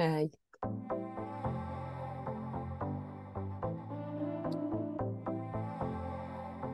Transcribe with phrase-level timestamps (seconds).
[0.00, 0.30] はい。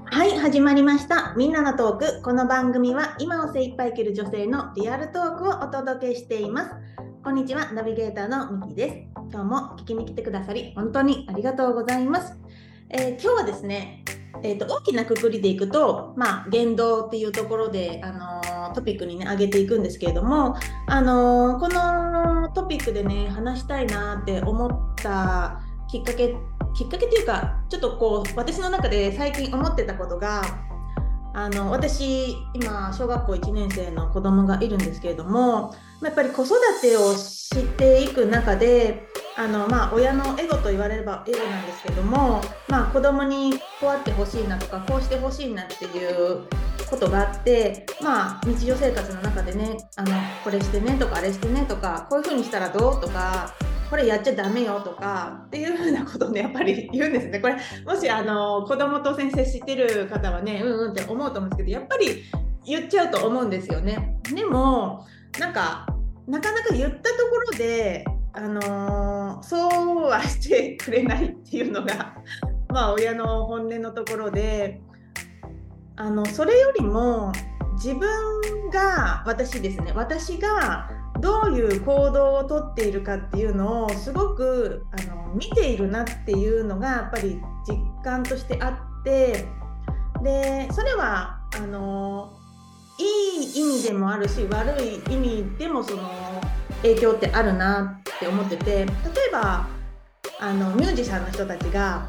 [0.05, 1.35] はい、始まりました。
[1.37, 2.23] みんなのトーク。
[2.23, 6.71] この番組は今を精一杯生きる女性のリアルトークをお届けしています。
[7.25, 8.97] こんにちは、ナビゲーターのミキです。
[9.33, 12.39] 今日も聞きに来てくださり、本当にありがとうございます。
[12.91, 14.05] えー今日はですね、
[14.45, 20.55] えーと、大きなくくりでいくと、まあ、言動っていうところで、あのートピックにね、上げていくんですけれども、
[20.87, 26.35] あのーこのトピックでね、話したいなって思ったきっかけ
[26.75, 30.43] きっかけっていうかちょっとこう私の中で最近思ってたことが
[31.37, 46.49] あの私今小学校1年生の子供がいるんですけれどもやっぱり子育てをしていく中であの、まあ、親のエゴと言われればエゴなんですけども、まあ、子供にこうあってほしいなとかこうしてほしいなっていう
[46.89, 50.13] ことがあって、まあ、日常生活の中でねあの
[50.43, 53.55] これしてねとかあれしてねとかこういう風にしたらどうとか
[53.89, 57.41] これやっちゃダメよとかっていうふうなことをねやっぱり言うんですね。
[57.41, 62.25] これもしあの子供と先生知ってる方はねうんうんって思うと思うんですけどやっぱり
[62.65, 64.19] 言っちゃうと思うんですよね。
[64.35, 65.07] でも
[65.39, 65.87] なんか
[66.27, 72.15] なかなか言ったところであのそうはしてくれないっていうのが
[72.69, 74.81] まあ親の本音のところで
[75.97, 77.33] あのそれよりも
[77.75, 89.47] 自分が私ですね私がどういう行動をとっているかっていうのをすごくあの見ているなっていうのがやっぱり実感としてあって
[90.23, 92.33] でそれはあの
[92.99, 96.11] いい意味でもあるし悪い意味でもその
[96.83, 98.87] 影響ってあるなって思ってて例え
[99.33, 99.67] ば
[100.41, 102.09] あのミュージシャンの人たちが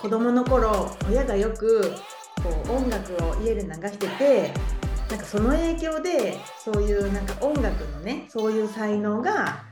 [0.00, 1.92] 子供の頃親がよく
[2.42, 4.52] こう音楽を家で流してて
[5.10, 9.64] なんかその影響でそういうなんか音楽のねそういう才能が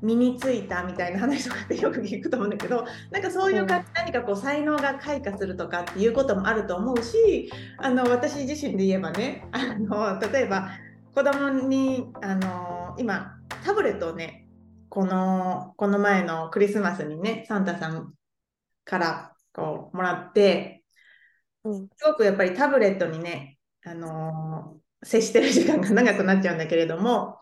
[0.00, 10.70] 身についたみたいな話とかってよく聞くと思うんだけどなんかそういう感じ、何かこう才能が開花するとかっていうこともあると思うしあの私自身で言えばねあの例えば
[11.14, 14.46] 子供にあの今タブレットをね
[14.90, 18.12] このこの前のクリスマスにねサンタさん
[18.84, 20.84] からこうもらって
[21.64, 21.88] うん。
[21.96, 27.38] すごくやっぱりタブレットにね、あのー接してる時間が長くなっちゃうんだけれども、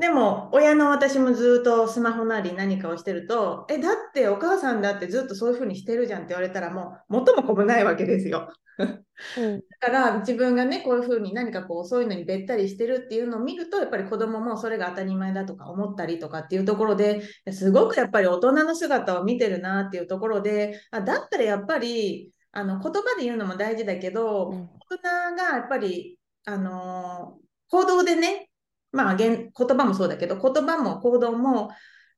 [0.00, 8.50] でも親の私もずっとスマホなり何かをしてると、え、だってお母さんだってずっとそういうふうにしてるじゃんって言われたらもう元も子もないわけですよ。
[8.78, 28.50] うんだから自分がねこういうふうに何かこうそういうのにべったりしてるっていうのを見るとやっぱり子供もそれが当たり前だとか思ったりとかっていうところですごくやっぱり大人の姿を見てるなっていうところであだったらやっぱりあの言葉で言うのも大事だけど、うん大人がやっぱりあの行動でね
[28.92, 31.70] まあ言葉もそうだけど言葉も行動も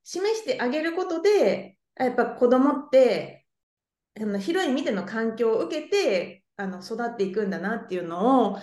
[0.03, 3.45] 示してあげることでやっぱ子供って
[4.19, 8.59] あの広い意味での環境を受けてあの育っていくんだなっていうのを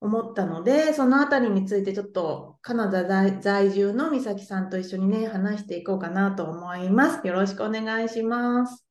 [0.00, 7.26] 思ったのでそのあたりについてちょっとカナダ在在住の美咲さんと一緒にね話していこうかなと思います。
[7.26, 8.84] よろしくお願いします。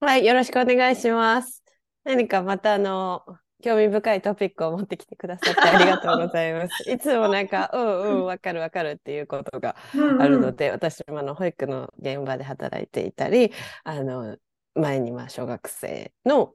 [0.00, 1.62] はい、よろしくお願いします。
[2.02, 3.22] 何かまたあの
[3.62, 6.82] 興味深いトピックを持ってきてくださってありがとうございます。
[6.90, 13.52] いつもなんか、うんうん、わかるわかるっていうことがうんうんあるので、私もあの保育の現場で働いていたり、
[13.82, 14.36] あの
[14.74, 16.54] 前にまあ小学生の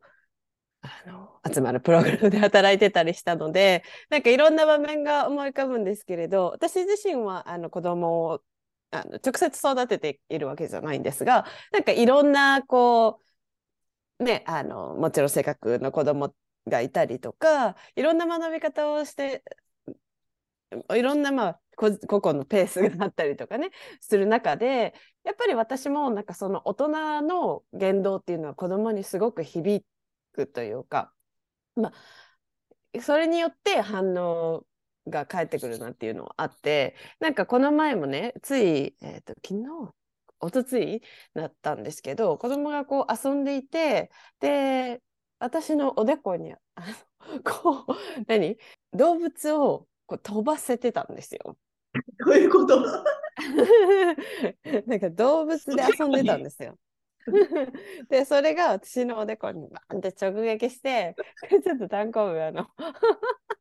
[0.82, 8.42] あの集まるプログラムで働いてたりしたので、なんかいろんな場面が思い浮かぶんですけれど、私自身はあの子供を
[8.92, 13.20] あの直接育てているわけじゃないんですが、なんかいろんなこ
[14.20, 16.34] うね、あのもちろん性格の子供
[16.68, 19.44] がいたりとか、いろんな学び方をして、
[20.96, 23.70] いろんなまあ個々のペースがあったりとかね
[24.02, 29.86] する中でやっぱり私もなんかその大人の言動っていうのは子供にすごく響
[30.32, 31.14] くというか、
[31.76, 31.94] ま
[32.96, 34.66] あ、それによって反応
[35.08, 39.94] が返ってくるなっていうのはあってなんかこの前もねつい、えー、と昨日？
[40.40, 41.02] おとつい
[41.36, 44.12] だったんですけど子供がこう遊んでいて
[44.42, 45.02] で
[45.44, 46.86] 私のおでこにあの
[47.44, 47.96] こう
[48.28, 48.58] 何？
[48.94, 51.58] 動物をこう飛ばせてたんですよ。
[52.26, 52.80] どういうこと？
[54.88, 56.78] なんか動物で遊んでたんですよ。
[58.10, 61.16] でそれが私のおでこにバンって直撃して
[61.64, 62.68] ちょっとたんこぶあの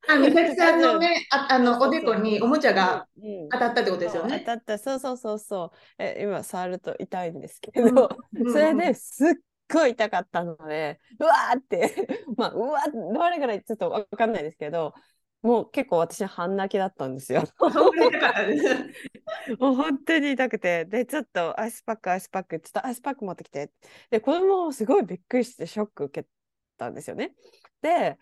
[0.08, 4.40] あ、美咲さんのね、ああのおでこにおもちゃがうん当たったってことですよそう当ね。
[4.40, 4.78] たった。
[4.78, 6.02] そうそうそうそう。
[6.02, 8.52] え今触ると痛いんですけうんど、うん。
[8.52, 9.28] それですっ
[9.72, 14.94] ごい痛かったのでうわーって まあうわーどれぐらいちょっとわかんないですけど
[15.42, 17.42] もう結構私半泣きだったんですよ。
[19.58, 23.72] もう本当に痛くて、で、ちょっとアイスパック、アイスパック、ちょっとアイスパック持ってきて。
[24.10, 26.28] で、子供もすごいびっくりしてショック受け
[26.78, 27.34] たんですよね。
[27.80, 28.18] で、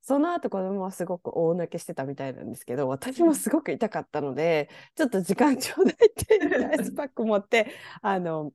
[0.00, 7.70] その後子供はすごく大泣きしてたみたいなんですけど、私もすごく痛かったので、ちょっと時間ちょうだいって言ってアイスパック持って、
[8.00, 8.52] あの、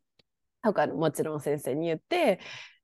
[0.73, 2.39] 他のもちろん先生に言って、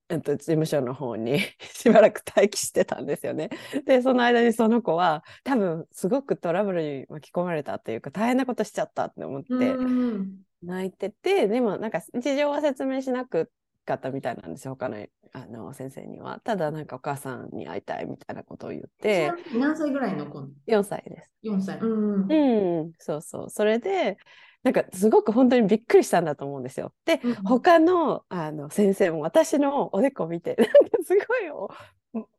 [0.09, 3.49] えっと、事務所の方に しばらく待機してたんですよね。
[3.85, 13.51] で、その間にその子は多分すごくトラブルに巻き込まれたっていうか大変なことしちゃったって思ってうん泣いてて、でもなんか事情は説明しなく
[13.85, 16.39] かったみたいなんですよ、他のあの先生には。
[16.43, 21.31] ただなんかお母さんに会いたいみたいなことを言って、何歳ぐらいの子？4歳です。
[21.43, 21.79] ?4 歳。
[21.79, 22.31] うん。
[22.31, 23.49] うん、そうそう。
[23.49, 24.17] それで、
[24.63, 26.93] なんかすごく本当にびっくりしたんだと思うんですよ。
[27.05, 30.73] で、うん他のあの先生も私のおでこ見て、 なんか
[31.03, 31.69] すごいお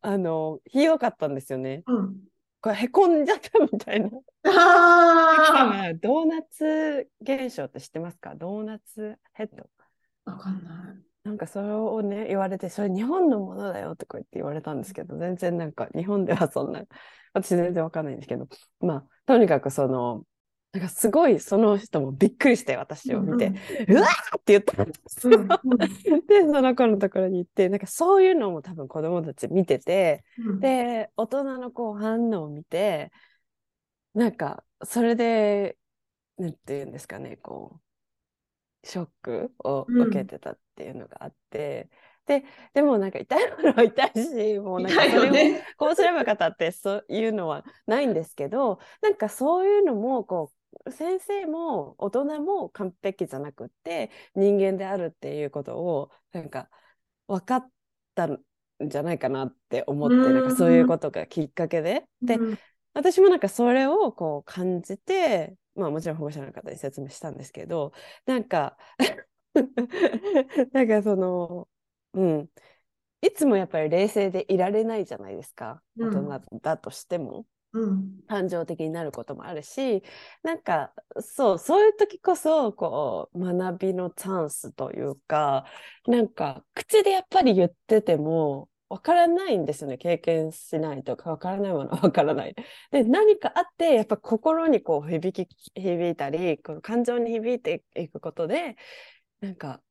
[0.00, 1.82] あのひどかったんですよね。
[1.86, 2.16] うん。
[2.62, 4.08] これへこんじゃったみたいな。
[4.44, 8.34] あ ドーナツ現象って知ってますか？
[8.34, 9.68] ドーナツヘッド。
[10.24, 10.32] あ。
[10.32, 11.04] わかんない。
[11.24, 16.82] なんかそれをね言われてそれ日本のものだよとか言って言われたんですけど全然なんか日本ではそんな
[17.32, 18.46] 私全然わかんないんですけど
[18.80, 20.24] まあとにかくその
[20.74, 23.52] なんかすごいその人もびっくりして私を見て、
[23.86, 24.82] うわーって言った。
[24.82, 25.38] んですよ。
[25.38, 26.26] うんうん。
[26.26, 33.12] でその子のところに行ってなんかそういうのも多分子供たち見ててうん、で大人のこう反応を見て
[34.14, 35.76] なんかそれで
[36.38, 37.80] なんていうんですかねこ
[38.82, 40.08] うショックをうん。
[40.08, 41.88] 受けてたっていうのがあって、
[42.26, 45.60] ででもなんか痛いものは痛いしもうなんかそれを。
[45.76, 50.53] こうすればよかったってそういうのはないんですけどなんかそういうのもこう
[50.90, 56.68] 先生も大人も完璧じゃなくって人間であるっていうことをなんか
[57.26, 57.70] 分かっ
[58.14, 58.40] たん
[58.80, 62.04] じゃないかなって思ってうんなんかそういうことがきっかけで。
[62.22, 62.58] でうん。
[62.92, 67.92] 私もなんかそれをこう感じてまあもちろん保護者の方に説明したんですけど
[68.26, 68.76] なんか
[70.72, 71.68] なんかその
[72.14, 72.50] うん。
[73.22, 75.82] いつもやっぱり冷静でいられないじゃないですか。
[75.98, 76.28] 大うん。
[76.28, 77.46] 人だとしても。
[77.74, 80.02] うん感情的になることもあるし
[80.42, 85.66] なんかそうそういう時こそこう学びのチャンスというか
[86.06, 92.54] なんか口でやっぱり言っててもわからないんですよね経験しないとかわからないものは わからない。
[92.92, 98.76] で何かあってやっぱ心にこう響き響いたりこの感情に響いていくことで
[99.40, 99.82] なんか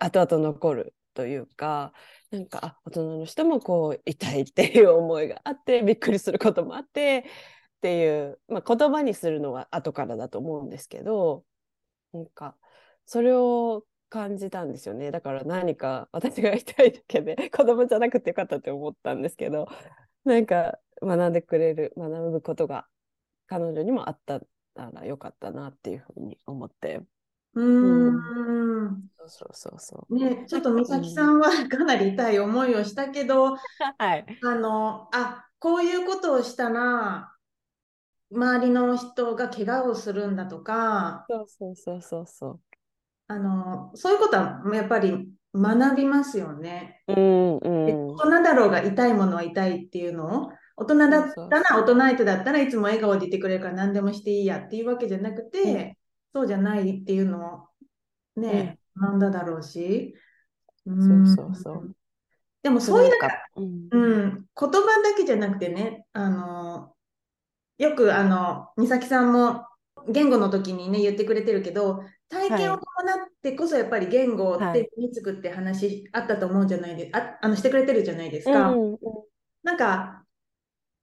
[0.00, 1.92] 後々残るというか
[2.30, 7.24] なんか大人の人もこう痛いっていう思いがあってびっくりすることもあって
[7.78, 11.42] っていう、まあ、言葉にするのは後からだと思うんですけど
[12.12, 12.54] なんか
[13.04, 15.10] それを感じたんですよね。
[15.10, 19.66] だから何か私が痛いだけで子供じゃなくてよかったって思ったんですけど
[20.24, 22.86] なんか学んでくれる学ぶことが
[23.48, 24.40] 彼女にもあった
[24.76, 27.00] ならよかったなっていうふうに思って。
[27.58, 29.08] うーん。
[29.18, 30.14] そうそうそうそう。
[30.18, 33.56] ね、ちょっと美咲さんはかなり痛い思いをしたけど、
[33.98, 34.26] はい。
[34.42, 37.32] あの、あ、こういうことをしたら、
[38.32, 42.60] 周りの人が怪我をするんだとか、そうそうそうそうそう。
[43.26, 47.04] あの、そういうことはやっぱり学びますよね。
[47.08, 48.16] うんうでん。
[48.16, 55.97] 大人だろうが痛いものは痛いっていうのを、大人だったら、大人相手だったらいつも笑顔でいてくれるから何でもしていいやっていうわけじゃなくて、うん
[56.34, 57.68] そうじゃないっていうの
[58.36, 60.14] をね、学んだだろうし。
[60.86, 61.94] うそんうそうそう。
[62.62, 66.94] でもそういうなんか、うんうん、言葉だけじゃなくてね、あの、
[67.78, 69.66] よくあの、美咲さんも
[70.08, 78.70] 言語の時にね、言ってくれてるけど、体験を伴ってこそやっぱり言語っはいて身につくって話あったと思うんじゃないですあ、あの、してくれてるじゃないですか。
[78.72, 78.98] うんうん
[79.64, 80.24] なんか、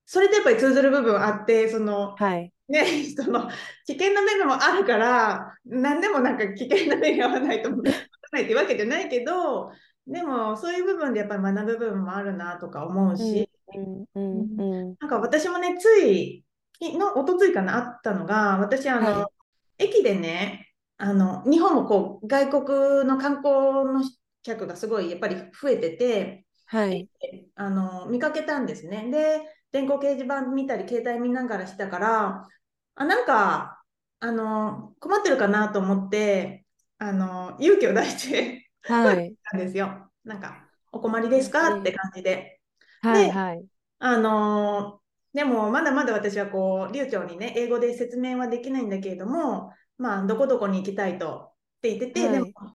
[0.05, 2.51] それでやっぱり通ずる部分あって、その、はい。
[2.67, 3.49] ね、その
[3.85, 7.83] 危険な面もあるから、何でもなんか危険な目に遭わないと思わ
[8.31, 9.71] ないってわけじゃないけど、
[10.07, 14.95] でもそういう部分でやっぱり学ぶ部分もあるなとか思うし、うんうんうん。
[14.99, 16.43] なんか私もね、つい、
[16.79, 19.29] きの、おとついかな、あったのが、私、あの、は
[19.77, 24.01] 駅でね、あの、日本もこう、外国の観光の
[24.43, 27.09] 客がすごいやっぱり増えてて、はい。
[27.55, 29.09] あの、見かけたんですね。
[29.11, 29.41] で、
[29.75, 32.47] 電光掲示板見たり、携帯見ながらしたから、
[32.95, 33.83] あ、なんか、
[34.19, 36.65] あの、困ってるかなと思って、
[36.97, 39.35] あの、勇気を出してはい。
[39.51, 40.09] たんですよ。
[40.23, 41.79] なんか、お困りですか？
[41.81, 42.61] って感じで。
[43.01, 43.31] はい。
[43.31, 43.67] はい。
[43.99, 45.05] あのー
[45.35, 52.74] でもまだまだ私はこう流暢にね英語で説明はできないんだけれどもまあどこどこに行きたいとって言ってて、はいでも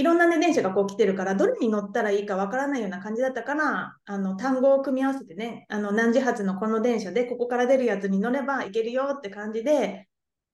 [0.00, 10.08] いろんな、ね、電車がこう来てるからどれに乗ったらいいかわからないような感じだったからあの単語を組み合わせてねあの何時発のこの電車でここから出るやつに乗ればいけるよって感じで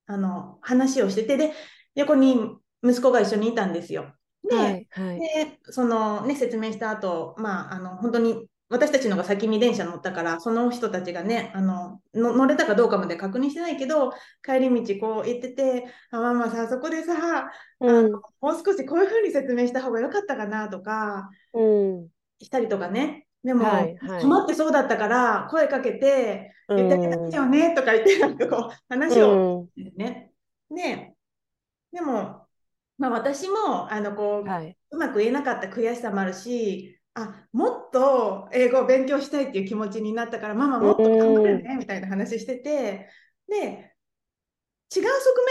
[0.06, 1.52] あの話をしててで
[1.94, 2.36] 横に
[2.82, 4.12] 息子が一緒にいたんですよ。
[4.48, 14.10] ではいはいでそのね説明した後まああの本当に私たちのが先に電車乗ったからその人たちがねあのの乗れたかどうかまで確認してないけど
[14.44, 18.10] 帰り道こう行ってて「あママさそこでさうん。
[18.12, 18.20] も
[18.52, 22.08] う少しこういう風に説明した方が良かったかな」とかうん。
[22.40, 23.26] したりとかね。
[23.44, 24.22] でも、はいはい。
[24.22, 29.92] 困ってそうだったから声かけて「言ってあげたいよね」とか言ってなんかこう話をうん。
[29.96, 30.32] ね。
[30.70, 31.14] で、
[31.92, 32.46] でも、
[32.98, 34.76] まあ、私もあのこう、はい。
[34.90, 43.08] うまく言えなかった悔しさもあるし、あもっと英語を勉強したいっていう気持ちになったから、ママもっと頑張るねみたいな話してて、
[43.48, 43.94] で、
[44.94, 45.04] 違う側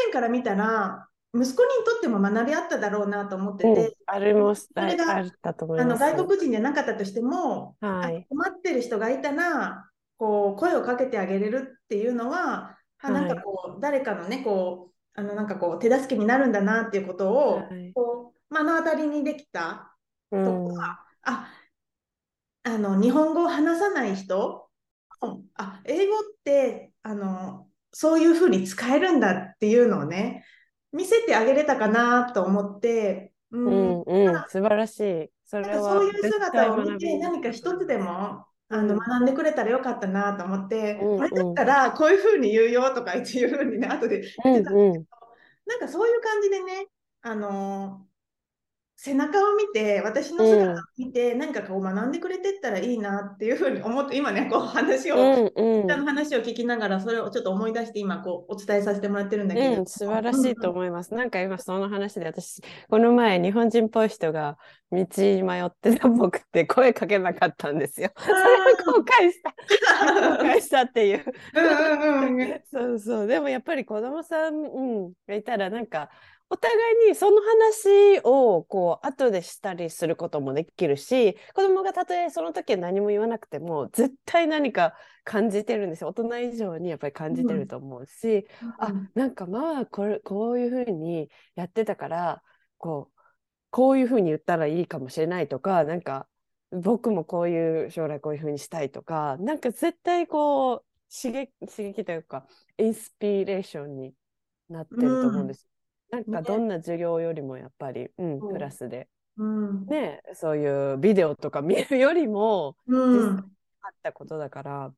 [0.06, 5.98] 面から見たら、息子にとっても学びあっただろうなと思ってうんて、あれもそれがあの。
[5.98, 8.28] 外国人じゃなかったとしても、あはい。
[8.30, 17.92] 困ってる人がいたらこう声をかけてあげれるっていうのは、あなんかこう誰かのねこうあのなんかこう手助けになるんだなっていうことを、はい。
[17.94, 19.98] こう目の当たりにできた
[20.32, 20.76] うとん。
[20.76, 21.52] か、あ
[22.66, 24.68] あの日本語を話さない人、
[25.22, 30.44] うんあ英語ってあのそういうふうに使えるんだっていうのをね
[30.92, 35.30] 見せてあげれたかなと思って、ううんうん、素晴らしい。
[35.46, 45.06] そなんれはかそういう姿を見て何か一つでもあうんの学んでくれたらよかったなと思って、うんこれだったらこういうふうに言うよとか言っていうふうにね後でうん言ってたんですけど、うん
[45.68, 46.88] なんかそういう感じでね
[47.22, 48.15] あのー
[48.98, 61.14] 背中を見て私の姿を見て、何かこう学んでくれてったらいいなっていうふうに思って今ねこう話を、うんうん下の話を聞きながらそれをちょっと思い出して今こうお伝えさせてもらってるんだけど、うん、素晴らしいと思います。
[61.14, 64.58] なんか今その話で私、この前日本人っぽい人が
[64.92, 68.12] 道に迷ってたっぽくて声かけなかったんですよ。
[68.18, 69.54] それを後悔した。
[70.38, 71.24] 後悔したっていう。
[71.56, 73.28] うんうんうん そうそう。
[73.28, 76.10] でもやっぱり子供さん、うん、がいたらなんか
[76.50, 76.76] お互
[77.08, 86.10] いにその話をこう後でしたりすることもできるし子供がたとえその時は何も言わなくても絶対何か感じてるんですよ。
[86.10, 88.46] 大人以上にやっぱり感じてると思うし、
[88.78, 92.44] あなんかママはこれこういうふうにやってたから
[92.78, 93.20] こう
[93.72, 96.28] こういうふうに言ったらいいかもしれないとかなんか
[96.72, 102.46] 僕もこういう将来こういうふうにしたいとかなんか絶対こう刺激刺激というか
[102.78, 104.14] インスピレーションに
[104.70, 105.68] なってると思うんです。
[106.12, 106.42] なんかね。
[106.42, 108.54] どんな授業よりもやっぱり、うんそう。
[108.54, 109.08] クラスで。
[109.38, 109.86] うん。
[109.88, 113.38] ねそういうビデオとか見るよりもうん。
[113.82, 114.92] あったことだから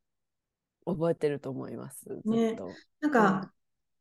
[0.85, 2.05] 覚えてると思います。
[2.23, 2.69] ずねっと。
[3.01, 3.51] なんか、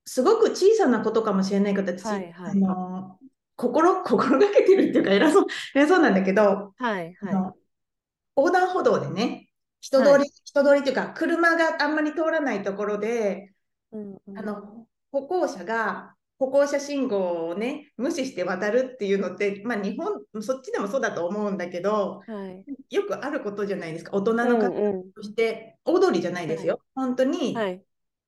[0.05, 2.51] すごく小さなことかもしれないけど、私、はいはい。
[2.51, 3.19] あの
[3.57, 7.61] 心 心がけてるっていうか偉そう偉そうなんだけど、はいはい。
[8.37, 9.49] 横断歩道でね
[9.81, 13.53] 人通り、は人通りっていうか車があんまり通らないところで、
[13.93, 14.39] うんうん。
[14.39, 22.65] あの歩行者が歩行者信号をね無視して渡るっていうのって、まあ、日本そっちでもそうだと思うんだけどはい。
[22.95, 27.83] よくあることじゃないですか大人の方うんとして、大通りじゃないですよ、本当に、うんはい。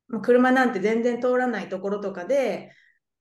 [0.09, 2.73] まあ車なんて全然通らないところとかで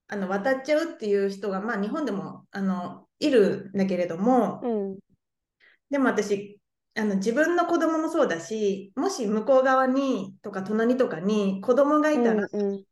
[0.08, 4.98] あの渡っちゃうっていう人が、まあ、日本でもあのいるんだけれども、うん。
[5.90, 6.60] でも私
[6.98, 12.84] あの自分の子供もそうだしもし向こう側にとか隣とかに子供がいたら、うん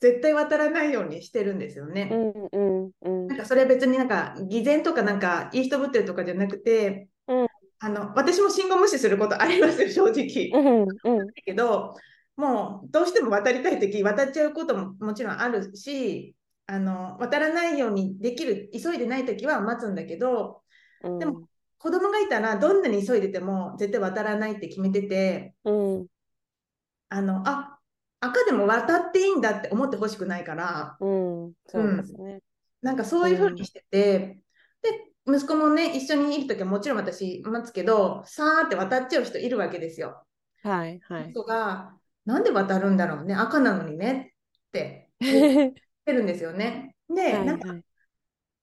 [0.00, 2.08] 絶対渡らないようにしてるんですよね。
[2.10, 3.26] うんうんうん。
[3.28, 7.46] なんかそれは別になんか偽善とかなんかいい人ぶってるとかじゃなくて、うん。
[7.82, 10.50] あの私も信号無視することありますよ正直。
[10.52, 11.26] うんうん。
[11.26, 11.94] だけど
[12.36, 16.34] もうどうしても渡りたい時渡っちゃうことももちろんあるし
[16.66, 20.62] あの渡らないようにできる急いでない時は待つんだけど
[21.02, 21.18] うん。
[21.18, 21.42] でも
[21.78, 26.06] 子供がいたらどんなに急いでても絶対渡らないって決めててうん。
[27.10, 27.79] あのあ
[28.20, 32.40] 赤でも渡っていいんだって思ってほしくないからうんそうですね。
[32.82, 34.42] なんかそういう風にしてて、
[34.82, 40.22] で息子もね一緒にいる時はもちろん私待つけどさーって渡っちゃう人いるわけですよ。
[40.62, 41.30] はいはい。
[41.30, 44.34] 人がなんで渡るんだろうね赤なのにね
[44.68, 45.72] って 言っ
[46.04, 46.94] てるんですよね。
[47.08, 47.84] で、はいなんかはい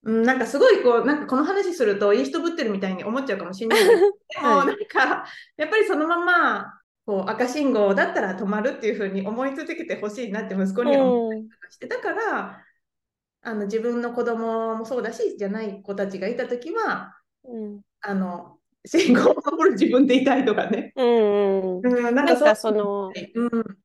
[0.03, 5.25] うん、なんかすごいこうなんかこの話するといい人ぶってるみたいに思っちゃうかもしれないんだけどでも はいなんか
[5.57, 6.76] やっぱりそのまま
[7.07, 12.63] こう赤信号だったら止まるっていう風に思い続けてほしいなって息子には思ったりとかして、だから
[13.41, 17.81] あの自分の子供もそうだしじゃない子たちがいた時はうん。
[18.01, 20.93] あの信号を守る自分でいたいとかね。
[20.95, 21.81] うんうん。
[21.81, 23.77] うん、ななんかそのうん、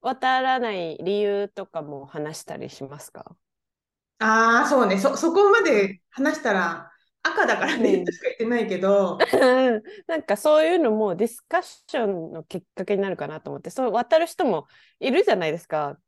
[0.00, 3.34] 渡らない理由とかも話したりしますか？
[4.20, 4.98] ああ、そうね。
[4.98, 6.91] そ、そこまで話したら
[7.22, 9.18] 赤だからね、うんとしか言ってないけど。
[10.06, 14.66] なんかそういうのもディスカッションのきっかけになるかなと思って、そう渡る人も
[14.98, 15.98] いるじゃないですか。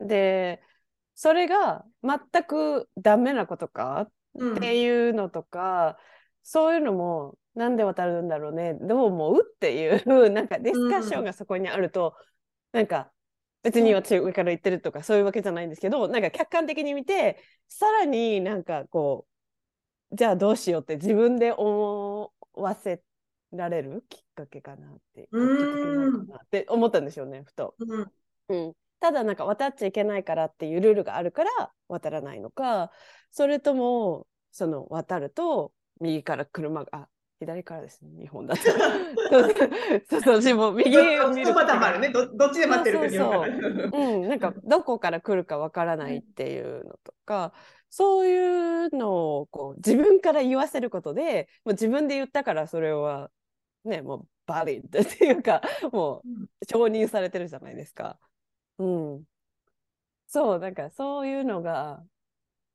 [0.00, 0.62] で、
[1.14, 5.98] それが全くダメなことかうんっていうのとか、
[6.42, 12.16] そういうのもなんで渡るんだろうね、どう思うっていう、なんかディスカッションがそこにあると、
[12.72, 13.12] なんか
[13.62, 19.33] 別に私上から言ってるとかそういうわけじゃないんですけど、なんか客観的に見て、さらになんかこう、
[20.14, 23.02] じゃあどうしようって自分で思わせ
[23.52, 27.74] られるきっかけかなって、って思ったんですよね、ふと。
[27.78, 28.12] うん。
[28.48, 32.90] うん、ただなんか渡っちゃいけないからっていうルールがあるから渡らないのか
[33.30, 37.08] それともその渡ると右から車があ
[37.40, 38.62] 左からですね日本だと。
[38.70, 39.42] そう
[40.08, 42.10] そうそう私も右を見るパターンもあるね。
[42.10, 44.00] どどっちで待ってるかによるかそう。
[44.00, 44.06] ら。
[44.06, 47.52] うん、なんかどこから来るかわからないっていうのとか、
[47.96, 53.30] そういうのをこう自分から言わせることでもう自分で言ったからそれは
[53.84, 58.18] ねもうバリッドっていうか もう承認されてるじゃないですか。
[58.78, 59.24] うん、
[60.26, 62.04] そうなんかそういうのが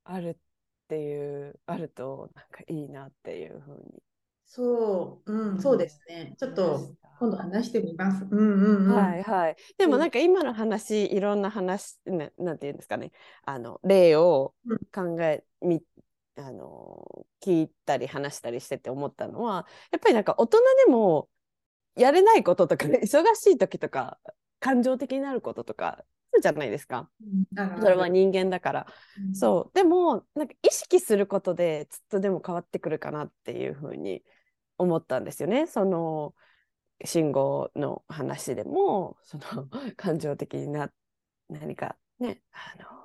[0.06, 0.38] あるっ
[0.88, 4.02] ていうあるとなんかいいなっていうふうに
[4.52, 6.36] そう、うん、そうですね。
[6.40, 8.26] ちょっと今度話してみます。
[8.30, 8.96] うんうんうん。
[8.96, 9.56] はいはい。
[9.78, 13.12] でもうんなんか今の話、いろんな話、ななんていうんですかね、
[13.46, 14.78] あの例をうん
[15.18, 15.84] 考え、み
[16.36, 21.30] あの聞いたり話したりしてて思ったのは、やっぱりなんか大人でも
[21.96, 24.18] やれないこととか、ね、忙しい時とか、
[24.60, 26.04] 感情的になることとか、
[26.42, 27.10] じゃないですか。
[27.22, 28.88] うんそれは人間だから。
[29.18, 29.76] うんそう。
[29.76, 34.24] でも、なんか意識することで、ちょっとでも変わってくるかなっていうふうに
[34.80, 35.68] 思ったんですよね。
[35.68, 36.34] その、
[37.06, 40.92] 信号の話でも、その、 感情的にな、
[41.50, 43.00] 何かね、あの、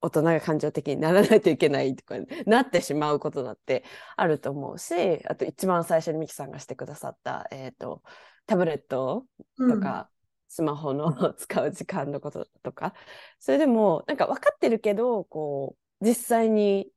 [0.00, 3.84] 大人が感情的にならないといけないとか、なってしまうことだって
[4.16, 4.94] あると思うし、
[5.26, 8.02] あと一番最初にミキさんがしてくださった、えっ、と、
[8.46, 9.26] タブレット
[9.58, 10.10] とか、
[10.48, 12.94] スマホの 使う時間のこととか、
[13.38, 16.90] それでもなんか分かってるけど、こう、実際に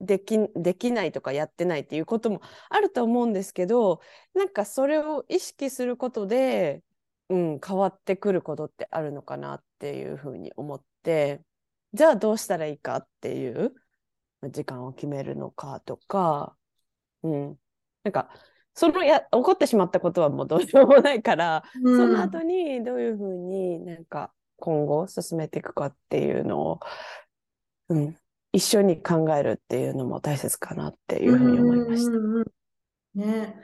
[0.00, 4.00] でき、できないとかやってないっていうこともあると思うんですけど、
[4.34, 6.82] なんかそれを意識することで、
[7.28, 11.42] うん、変わってくることってあるのかなっていうふうに思って、
[11.92, 13.74] じゃあどうしたらいいかっていう
[14.50, 16.56] 時間を決めるのかとか、
[17.22, 17.58] うん、
[18.04, 18.30] なんか、
[18.74, 21.96] そのや、起こってしまったことはもうどうしようもないから、うん。
[21.96, 26.80] その後にどういうふうになんか今後進めていくかっていうのを、
[27.88, 28.16] うん、
[28.52, 32.50] 一緒に考えるっていうのも大切かなっていうふうに思いました。
[33.14, 33.56] ね、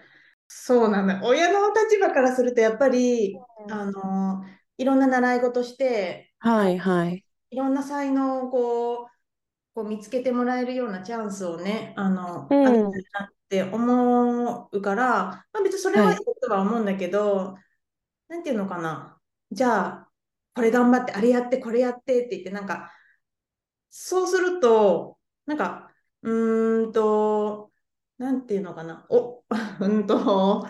[0.49, 1.21] そうなんだ。
[1.25, 3.37] 親の立場からすると、やっぱり、
[3.71, 4.45] あの、
[4.79, 7.25] いろんな習い事して、はいはい。
[7.51, 9.07] いろんな才能をこう、
[9.75, 15.05] こう見つけてもらえるようなチャンスをね、あの、うんあげたいなって思うから、
[15.53, 17.57] まあ、別にそれはいいとは思うんだけど、
[18.29, 19.19] なんていうのかな。
[19.51, 20.09] じゃあ、
[20.55, 22.91] これ頑張って、あれやって、これやってって言って、なんか、
[23.99, 25.91] そうすると、なんか、
[26.23, 27.73] うーんと、
[28.19, 29.07] なんていうのかな。
[29.09, 29.43] お、
[29.81, 30.67] うんと、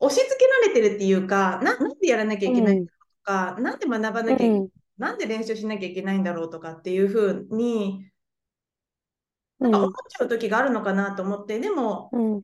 [0.00, 4.68] 押し付けられてるっていうか、な、なんでやらなきゃいけないんだろうとか、なんで学ばなきゃいけないうん。
[4.98, 8.10] なんで練習しなきゃいけないんだろうとかっていうふうに、
[9.60, 9.70] うん。
[9.70, 12.42] なんか思っちゃう時があるのかなと思って、でも、うん。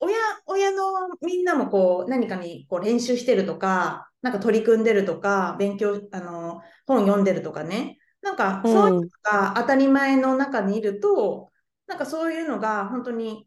[0.00, 0.84] 親、親の
[1.22, 7.98] みんなもこう何かにこう練習してるとか、なんか取り組んでるとか、勉強、あの、本読んでるとかね、
[8.28, 11.50] なんかそういうのが当たり前の中にいると、
[11.86, 13.46] なんかそういうのが本当に、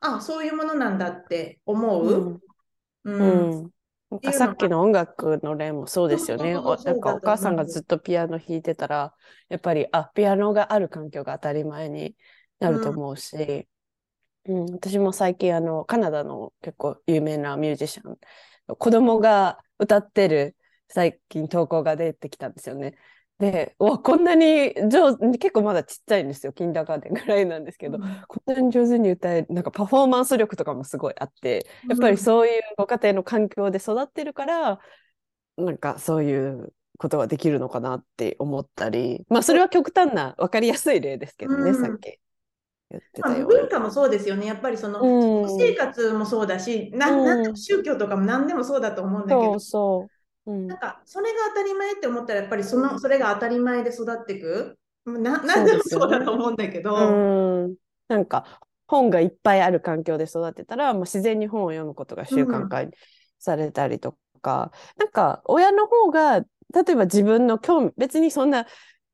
[0.00, 2.40] あ、そういうものなんだって思う。
[3.04, 3.12] うん。
[3.12, 3.50] うん。
[3.62, 3.70] うん。
[4.10, 6.56] なんかさっきの音楽の例もそうですよね。
[6.56, 9.14] おなんかお母さんがずっとピアノ弾いてたら、
[9.48, 12.16] やっぱり、あ、ピアノがある環境が当たり前に
[12.60, 13.68] なると思うし、
[14.44, 18.18] うん、私も最近、あの、カナダの結構有名なミュージシャン、
[18.66, 20.56] 子供が歌ってる
[20.88, 22.96] 最近投稿が出てきたんですよね。
[23.38, 26.52] で、うわ、こんなに上手、 結構まだちっちゃいんですよ。
[26.52, 34.80] キンダーガーデンぐらいなんですけど、こんなに上手に歌える、なんかパフォーマンス力とかもすごいあって、やっぱりそういうご家庭の環境で育ってるから、
[35.56, 41.82] なんかそういうことができるのかなって思ったり、まあそれは極端な分かりやすい例ですけどね、うん。
[41.82, 42.18] さっき。
[43.24, 44.46] 文化もそうですよね。
[44.46, 45.48] やっぱりその、うん。
[45.48, 47.24] 生活もそうだし、なうん。
[47.24, 49.52] なんでも宗教とかも何でもそうだと思うんだけど。
[49.52, 50.21] そう、そう。
[50.46, 50.66] うん。
[50.66, 54.78] なんかそれが当たり前って思ったらやっぱりそのそれが当たり前で育っていく？
[55.04, 57.74] なそ何でもそうだと思うんだけど、うん。
[58.08, 62.92] なんか本がいっぱいある環境で育ってたら、もう自然に本を読むことが習慣化に
[63.38, 66.46] されたりとか、なんか親の方が、例
[66.90, 68.66] えば自分の興味、別にそんな、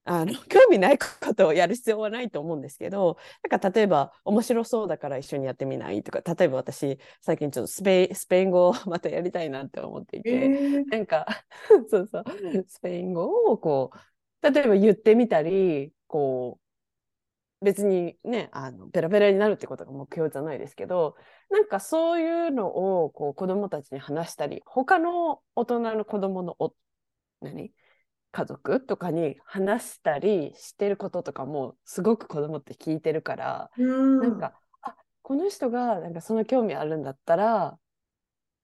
[0.09, 3.19] あの 興味ないことをやる必要はないと思うんですけど
[3.49, 11.27] なんか例えば面白そうだから一緒にやってみないとか例えば私最近ちょっとスペスペイン語をまたやりたいなって思っていて、えー、なんか
[11.89, 12.25] そうそう
[12.67, 16.59] スペイン語をこう例えば言ってみたりこ
[17.61, 21.17] う別にねあのペラペラになるってことが目標じゃないですけど
[21.51, 22.69] なんかそういうの
[23.03, 26.73] をこう子どもたちに話したり他の大人の子どものお
[27.43, 27.73] 何？
[28.31, 34.21] 家族とかに話したりしてることとかもすごく子供って聞いてるから、うん。
[34.21, 37.79] なんかあこの人がなんかその興味あるんだったら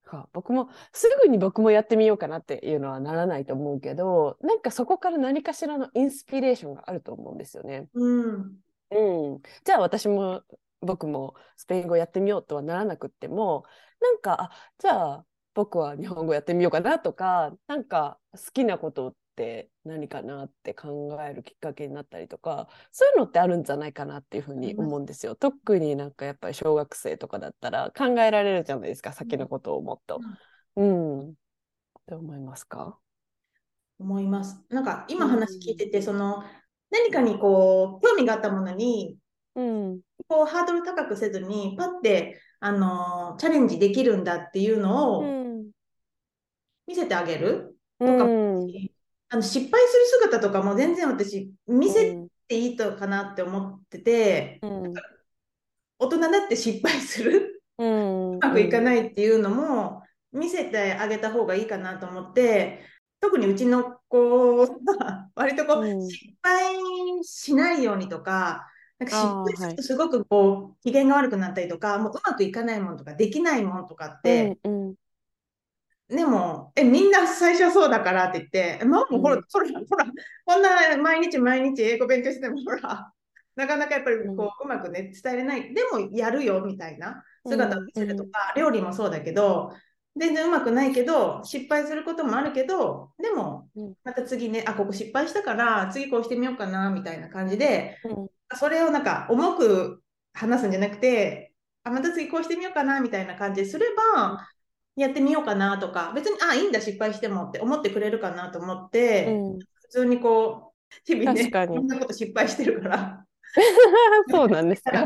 [0.05, 7.89] か僕もすぐに僕もやってみようかなっていうのはならないと思うけどなんかそこから何かしらのインスピレーションがあると思うんですよね。
[7.93, 8.55] うん。
[8.91, 10.43] うん、じゃあ私も
[10.81, 13.65] 僕もスペイン語やってみようとはならなくっても
[13.99, 15.25] なんかあじゃあ
[15.55, 25.35] 僕は日本語やってみようかなとかなんか好きなことって何かなって考えるきっかけになったりとかそういうのってあるんじゃないかなっていうふうに思うんですよ。
[25.35, 30.21] 特になんかやっぱり小学生とかだったら考えられるじゃないですか先のことをもっと。
[30.77, 31.33] うん。
[32.07, 32.97] どう思いますか？
[33.99, 34.63] 思います。
[34.69, 36.43] なんか今話聞いてて、その
[36.89, 39.17] 何かにこう興味があったものに
[39.55, 39.99] うん。
[40.29, 45.71] こうハードル高くせずにパッてあのチャレンジできるんだっていうのをうん。
[46.87, 48.67] 見せてあげるうとか、ん。
[49.29, 54.93] あの失敗する姿とかも全然私見せうんていいとかなって思ってて、うん。
[55.97, 58.31] 大人だって失敗するうん。
[58.35, 62.83] うまくいかないっていうのも見せてあげた方がいいかなと思って
[63.19, 66.75] 特にうちの子は割とこう、うん失敗
[67.23, 68.67] しないようにとか
[68.99, 74.87] なんか失敗するとすごくこう機嫌が悪くなったりとかもううまくいかないものとかできないものとかって、うん。
[74.87, 74.95] うん。
[76.07, 80.05] でもえみんな最初はそうだからって言ってえママもほら、うんほらほら
[80.45, 83.11] こんな毎日毎日英語勉強してもほら
[83.55, 85.73] なかなかやっぱりこう、うまくね伝えれない。
[85.73, 89.71] でもやるよみたいな姿を見せるとか、料理もそうだけど
[90.17, 93.93] 全然うまくないけど失敗することもあるけどでもうん。
[94.03, 98.27] また次ねあここ失敗したから次こうしてみようかなみたいな感じでうん。
[98.57, 100.01] それをなんか重く
[100.33, 104.47] 話すんじゃなくてあまた次こうしてみようかなみたいな感じですれば
[104.95, 109.59] やってみようかなとか別にあいいんだ失敗してもって思ってくれるかなと思って、うん。
[109.59, 113.25] 普通にこう日々ね確かにいろんなこと失敗してるから。
[114.29, 115.05] そうなんですか。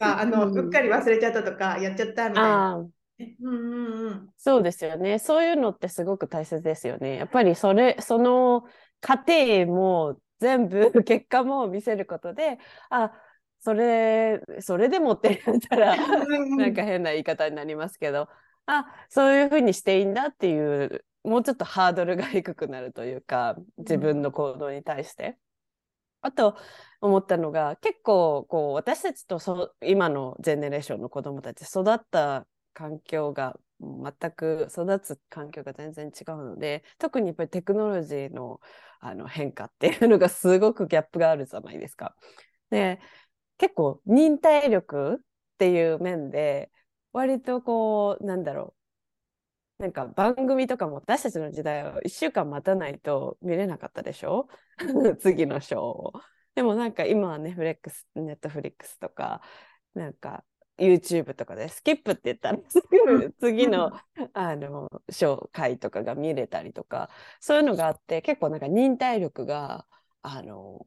[0.00, 2.76] ああの、 うんうっかり忘れちゃったとかやっちゃったみたいな。
[2.76, 5.18] うんうんうんそうですよね。
[5.18, 7.16] そういうのってすごく大切ですよね。
[7.16, 8.64] やっぱりそれ、その
[9.00, 12.58] 過程も全部 結果も見せることで、
[12.90, 13.12] あ、
[13.60, 18.28] それ、それでもって言ったら、うんなんか変な言い方になりますけど、
[18.66, 25.38] あ、そういうふうにしていいんだっていう、もうちょっとハードルが低くなるというか、自分の行動に対して。
[26.22, 26.56] あと
[27.00, 38.60] 思ったのが結構こう私たちとそ今のジェネレーションの子どもたち育った環境が全く育つ環境が全然違うので特にやっぱりテクノロジーの
[38.98, 42.16] あの変化っていうのがすごくギャップがあるじゃないですか。
[42.70, 42.98] で
[43.58, 45.18] 結構忍耐力っ
[45.58, 46.70] ていう面で
[47.16, 48.74] 割とこうなんだろ
[49.78, 54.48] うなんか番組とかも私たちの時代は1週間待たないと見れなかったでしょ？
[55.20, 56.12] 次のショーを。
[56.54, 59.40] でもなんか今はネフレックス、ネットフリックスとか、
[59.94, 60.44] なんか
[60.78, 63.92] YouTube とかでスキップって言ったらすぐ 次の,、
[64.34, 67.08] あのショー回とかが見れたりとか、
[67.40, 69.86] そういうのがあって結構なんか忍耐力が
[70.20, 70.86] あの、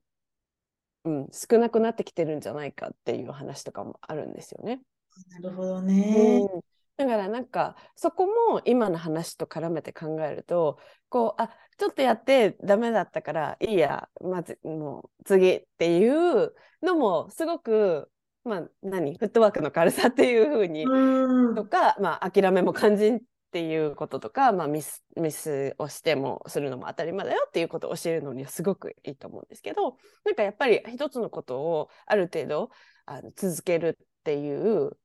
[1.05, 4.81] うん、少なくなってきてるんじゃないかっていう話とかもあるんですよね。
[5.29, 6.39] なるほどね。
[6.53, 6.61] うん
[6.99, 16.53] だからなんかそこも今の話と絡めて考えるとこうあちょっとやってダメだったからいいやまずもう次っていう
[16.83, 18.11] のもすごく
[18.43, 23.21] まあ何フットワークの軽さっていう風にうんとか、まあ、諦めも肝心っ
[23.53, 32.71] ていうこととか、まあ、ミスミスをしてもするのも当たり前だよっていうことを教えるのにはすごくいいと思うんですけどなんかやっぱり一つのことをある程度
[33.05, 34.97] あの続けるっていう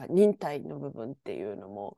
[0.00, 1.96] か忍耐の部分っていうのも、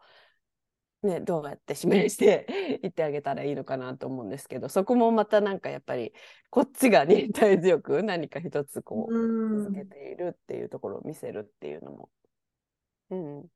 [1.03, 2.47] ね、どうやって示して
[2.83, 6.13] いってあげたらいいのかなと思うんですけどそこもまたなんかやっぱり
[6.51, 9.65] こっちが忍耐強く何か一つこううん。
[9.65, 12.11] 続けているっていうところを見せるっていうのも。
[13.11, 13.47] うん。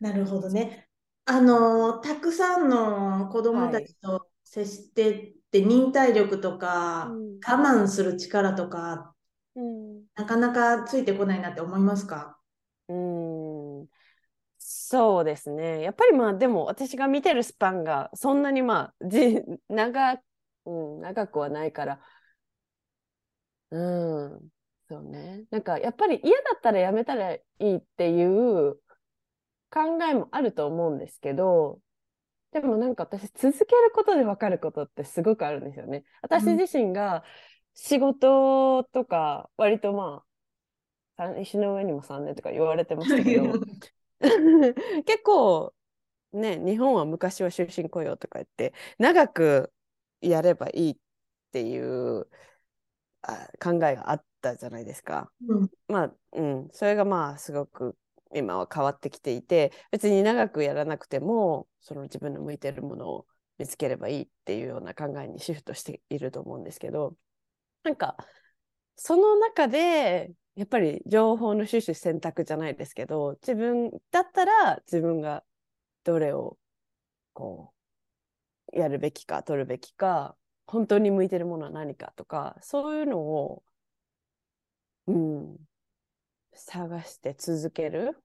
[0.00, 0.88] なるほどね。
[1.26, 7.38] あのたくさんの子供たちと接してって忍耐力とか、うん。
[7.38, 9.14] 我慢する力とか
[9.54, 10.02] うん。
[10.14, 12.38] なかなかついてこないなって思いますか？
[12.88, 13.13] うーん
[14.94, 15.80] そうですね。
[15.82, 20.22] やっぱりまあでも私が見てるスパンがそんなにまあ じ長,、
[20.66, 22.00] うん、長くはないから
[23.72, 23.76] う
[24.36, 24.48] ん。
[24.88, 25.46] そうね。
[25.50, 28.74] なんかやっぱり嫌だったらやめたらいいっていう
[29.68, 31.80] 考えもあると思うんですけど、
[32.52, 36.04] でもなんか私続けることで分かることってすごくあるんですよね。
[36.22, 37.24] 私自身が
[37.74, 40.22] 仕事とか割とま
[41.16, 43.44] あ、さ石の上にも3年とか言われてましたけど、
[45.04, 45.74] 結構
[46.32, 49.72] ね、日本は昔は終身雇用とか言って、長く
[50.20, 50.96] やればいいっ
[51.52, 52.28] ていう
[53.22, 55.30] あ考えがあったじゃないですか。
[55.48, 57.96] うんまあ、うん、それがまあすごく
[58.34, 63.26] 今は変わってきていて、別に長くやらなくても、その自分の向いてるものを
[63.58, 67.16] 見つければいいっていうような考えにシフトしていると思うんですけど、
[67.84, 68.16] なんか、
[68.96, 75.44] その中で、やっぱり情報の収集選択じゃないですけど、自分だったら自分が
[76.04, 76.58] どれを
[77.32, 77.72] こ
[78.72, 80.36] う、やるべきか、取るべきか、
[80.66, 83.62] 本当に向いてるものは何かとか、そういうのを、
[85.06, 85.56] うん、
[86.54, 88.16] 探して続ける。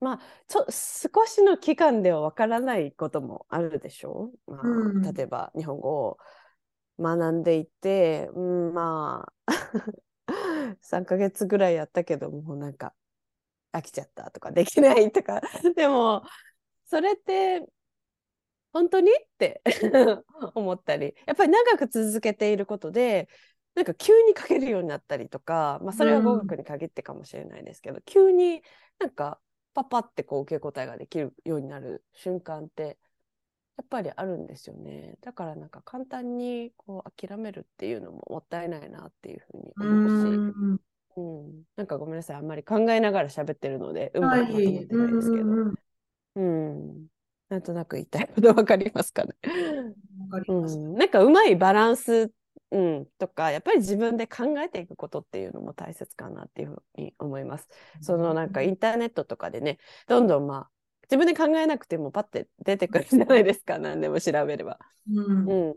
[0.00, 4.30] まあ、ちょ少しの期間ではわからないこともあるでしょ？
[4.46, 4.50] う。
[4.52, 6.18] まあうん例えば日本語を
[6.98, 9.52] 学んでいて、うん、まあ
[10.86, 12.94] 3ヶ月ぐらいやったけどもうなんか
[13.72, 15.40] 飽きちゃったとかできないとか。
[15.76, 16.22] でも
[16.86, 17.66] それって
[18.72, 19.10] 本当に？
[19.10, 19.62] って
[20.54, 21.14] 思ったり。
[21.26, 23.28] やっぱり長く続けていることで
[23.74, 28.62] なんか急に書けるようになったりとか、まあ、それは語学に限ってかもしれないですけど、急に
[28.98, 29.38] なんか
[29.74, 32.98] パパってこう受け答えができるようになる瞬間って
[33.76, 35.16] やっぱりあるんですよね。
[35.20, 40.80] だからなんか簡単にこう諦めるっていうのももったいないなっていうふうにう思うし、ん。
[41.16, 45.74] うん、なんかごめんなさいあんまり考えながら喋ってるのでうまはいくまとめてないですけど、うんうん
[46.36, 47.06] うん、
[47.48, 49.34] なんとなく言いたいことわかりますかね。
[50.30, 50.78] わかりうます。
[50.78, 52.30] ん、なんかうまいバランス、
[52.70, 57.68] うん、とかやっぱり自分で考えていくことっていうのも大切かなっていうふうに思います。
[58.00, 60.70] そのなんかインターネットとかでねどんどんまあ
[61.10, 64.78] 自分で考えなくてもパッて出てくるじゃないですか何でも調べれば。
[65.10, 65.48] うん。
[65.48, 65.76] うん、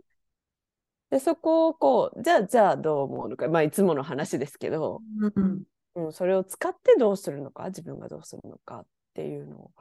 [1.11, 3.47] でそこをこうじゃあじゃあどう思うのか。
[3.47, 5.01] まあいつもの話ですけど、
[5.35, 5.63] うん。
[5.95, 9.71] うん、それを使ってどうするのか自分がどうするのかっていうのを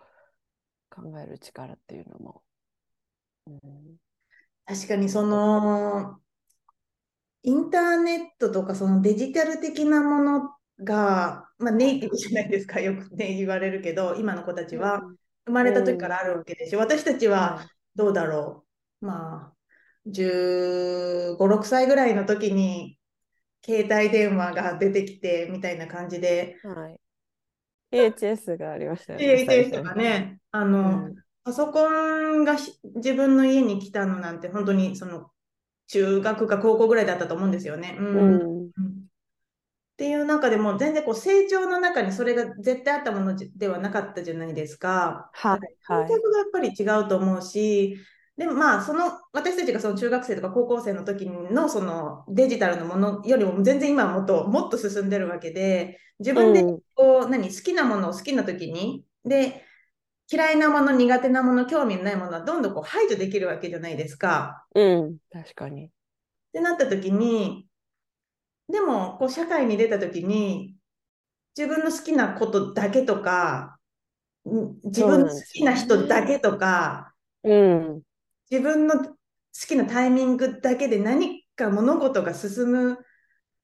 [0.90, 2.42] 考える力っていうのも。
[3.46, 3.60] うん。
[4.66, 6.20] 確かにその
[7.42, 10.50] インターネットとかそのデジタル的なもの
[10.84, 12.80] が、まあ、ネイティブじゃないですか。
[12.80, 15.02] よくね言われるけど今の子たちは
[15.48, 18.64] 生まれた時からあるわけでしょ私たちはどうだろ
[19.02, 19.52] うまあ
[20.06, 22.98] 15、6歳ぐらいの時に
[23.64, 27.00] 携帯電話が出てきてみたいな感じではい。
[27.90, 29.46] PHS がありましたよね。
[29.46, 31.14] PHS とかねあの、うん
[31.48, 35.30] パソコンがし自分の家に来たのなんて本当にその
[35.86, 37.96] 中学か高校ぐらいだったと思うんですよね。
[37.98, 38.70] うんうん。
[40.00, 45.32] うんっていう中でも全然こう成長の中にそれが絶対あったものではなかったじゃないですか。
[45.32, 45.60] はい。
[45.86, 46.18] 感はい。
[46.18, 47.96] 覚がやっぱり違うと思うし、
[48.36, 59.64] でもまあその私たちがその中学生とか高校生の時のそのデジタルのものよりも全然今はもっともっと進んでるわけで自分でうんこう何好きなものを好きな時にで
[60.32, 64.66] 嫌いなもの苦手なもの興味のないものはどんどんこう排除できるわけじゃないですか。
[64.74, 65.18] うん。
[65.30, 65.86] 確かに。
[65.86, 65.90] っ
[66.52, 67.67] てなった時に
[68.68, 70.74] でもこう社会に出た時に
[71.56, 73.78] 自分の好きなことだけとか
[74.46, 74.76] ん。
[74.84, 78.02] 自分の好きな人だけとかうん。
[78.50, 79.14] 自分の好
[79.66, 82.98] きなタイミングだけで何か物事が進む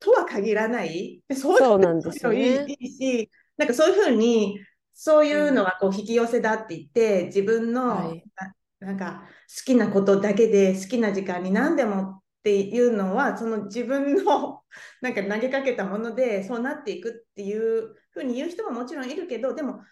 [0.01, 1.23] とは限らない。
[1.29, 4.59] でそうそうなんですよいねいいいし、なんかそういうふうに、
[4.93, 8.25] そういうのはこう引き寄せだって言って、自分の、はい。
[8.37, 14.63] ななんか好きなことだけで好きな時間に何でもっていうのは、その自分の
[15.01, 19.83] なんか投げかけたものでそうなっていくっていうふうに言う人ももちろんいるけど、でも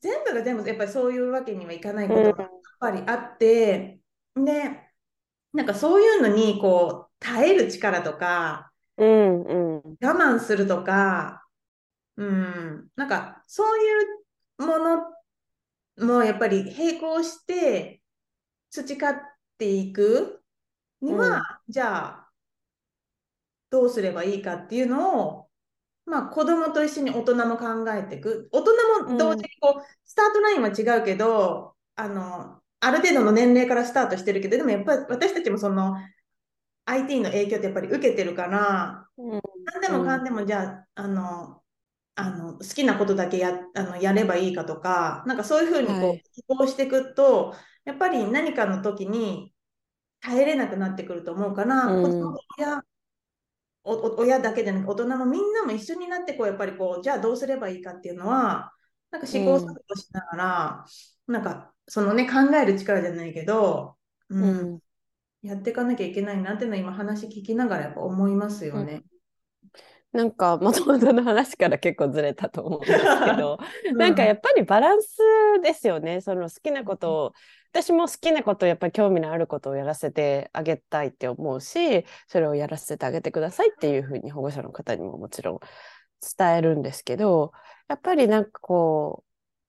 [0.00, 2.36] 全部が全部やっぱりそういうわけにはいかないこともやっ
[2.78, 4.00] ぱりあって、
[4.36, 4.88] で、
[5.52, 9.42] なんかそういうのにこう耐える力とかうん。
[9.42, 9.96] うん。
[10.00, 11.44] 我慢するとか、
[12.16, 18.00] うん、なんかそういうものもやっぱり並行して
[18.70, 19.16] 培っ
[19.58, 20.39] ていく
[21.00, 22.30] には、うんじゃあ
[23.70, 25.48] どうすればいいかっていうのを、
[26.06, 28.48] まあ子供と一緒に大人も考えていく。
[28.52, 28.72] 大人
[29.06, 35.94] も同時にこう、スタートラインは違うけど、あの、ある程度の年齢からスタートしてるけど、でもやっぱり私たちもその
[36.86, 39.40] IT の影響ってやっぱり受けてるから、うん。
[39.64, 41.62] 何でもかんでもじゃあ、あの、
[42.16, 49.54] あの好きなことだけやあのやればいいかとか、なんかそういうふうにこう、はい希望していくと、やっぱり何かの時に
[50.20, 52.02] 耐えれなくなってくると思うから、うん。
[52.02, 52.82] 子供がいや、
[53.82, 58.72] おお親だけでなく大人もみんなも一緒になってこうやっぱりこうじゃあどうすればいいかっていうのは
[59.10, 60.84] なんか試行錯誤しながら、
[61.26, 63.96] なんかそのね考える力じゃないけど、
[64.28, 64.80] うんうん。
[65.42, 69.02] やっていかなきゃいけないなっていうのは今話聞きながらやっぱ思いますよね。
[70.12, 73.58] なんか、もともとの話から結構ずれたと思うんですけど、
[73.94, 75.18] うなんかやっぱりバランス
[75.62, 76.20] ですよね。
[76.20, 77.32] その好きなことを、
[77.72, 85.60] 私も好きなこと、やっぱり興味のあることをやらせてあげたいって思うし、それをやらせてあげてくださいっていうふうに保護者の方にももちろん
[86.36, 87.52] 伝えるんですけど、
[87.88, 89.24] やっぱりなんかこ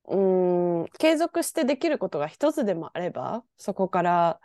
[0.06, 4.40] う、うん、継続してできることが一つでもあれば、そこから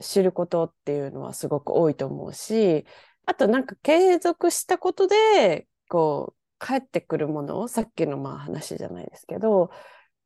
[0.00, 2.84] 知ることっていうのはすごく多いと思うし、
[3.26, 9.70] あとなんか継続したことで、こう、返ってくるものを、さっきのまあ話じゃないですけど、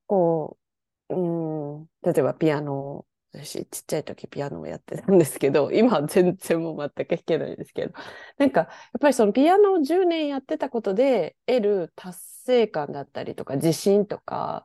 [0.07, 0.68] こう、
[1.11, 7.95] うん、例えばピアノ、私ちっちゃい時ピアノをやってたんですけど、 今は全然もう全く弾けないんですけど、
[8.39, 8.69] なんかやっ
[9.01, 14.65] ぱりそのピアノを10年やってたことで得る達成感だったりとか自信とか、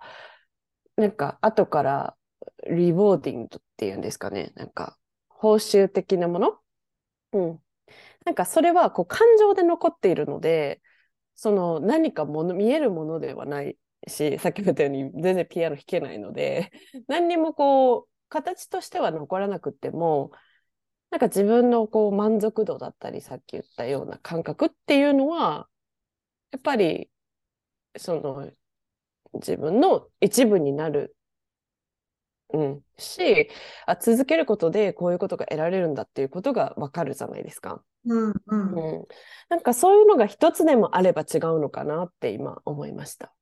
[0.96, 2.18] なんか後から
[2.70, 4.98] リボーディングっていうんですかね、なんか
[5.30, 6.60] 報酬的なもの？
[7.34, 7.60] うん。
[8.26, 10.82] なんかそれはこう感情で残っているので、
[11.36, 13.78] その何かもの、見えるものではない
[14.08, 16.72] し、 さっきも言ったように全然ピアノ弾けないので、
[17.08, 20.32] 何にもこう、形としては残らなくっても、
[21.12, 25.70] なんか自分のこう満足度だったり、さっき言ったような感覚っていうのは、
[26.52, 27.12] やっぱり、
[27.98, 28.52] その、
[29.34, 31.16] 自分の一部になる、
[32.54, 33.50] うん、し、
[33.86, 37.84] あ、続けることでこういうことが得られるんだっていうことがわかるじゃないですか。
[38.06, 39.08] うんうんうん。
[39.50, 43.34] なんかそういうのが一つでもあれば違うのかなって今思いました。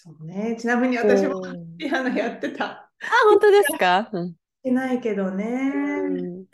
[0.00, 0.56] そうね。
[0.56, 2.64] ちなみに私もうんピアノやってた。
[2.66, 2.90] あ、
[3.24, 5.44] 本当ですか、うんしてないけどね。
[5.44, 6.44] うん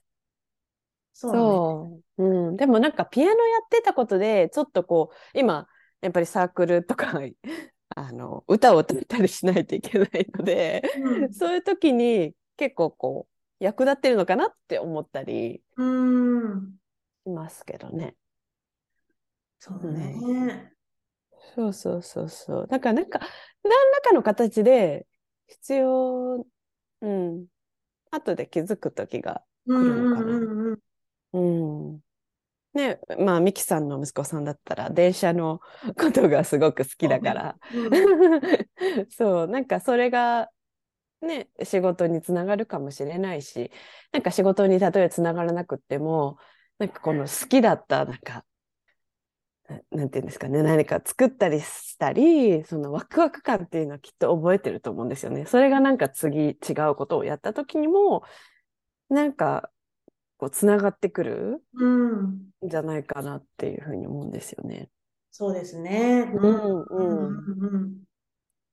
[1.12, 1.38] そうね。
[1.38, 2.24] そう。
[2.48, 2.56] うん。
[2.56, 5.68] でもなんかピアノやってたことで、ちょっとこう、今、
[6.00, 7.20] やっぱりサークルとか、
[7.94, 16.76] あの、歌を歌ったりしないといけないので、うんそういう時に結構こう、役立ってるのかなって思ったりうん。
[17.26, 18.16] しますけどね。
[19.58, 20.73] そうね。
[21.54, 22.66] そうそうそうそう。
[22.68, 23.20] だからなんか、
[23.62, 25.06] 何らかの形で
[25.46, 26.46] 必要、
[27.00, 27.46] うん。
[28.10, 30.80] 後で気づく時がうん来るのかなうんうん
[31.32, 31.92] うん。
[31.92, 32.00] うん。
[32.74, 35.60] ね、まあ、ミキさんの息子さんだったら、電車の
[35.98, 37.90] ことがすごく好きだから、うん
[39.10, 40.50] そう、なんかそれが、
[41.22, 43.70] ね、仕事につながるかもしれないし、
[44.12, 46.38] なんか仕事に例えばつながらなくっても、
[46.78, 48.44] なんかこの好きだった、なんか、
[49.68, 55.46] ななんていうんですかね、何か作ったりしたり、そのワクワク感っていうのはきっと覚えてると思うんですよね。
[55.46, 56.54] それがなんか次違
[56.90, 58.24] うことをやった時にも、
[59.08, 59.70] なんか、
[60.36, 62.22] こう、つながってくるうん。
[62.24, 64.90] んじゃないかなっていうふうに思うんですよね。
[65.30, 66.30] そうですね。
[66.34, 67.74] うんうんうん。
[67.74, 68.04] うん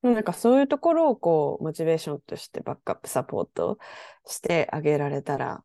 [0.02, 3.78] なんかそういうところをこう、モチベーションとしてバックアップサポート
[4.26, 5.64] してあげられたら、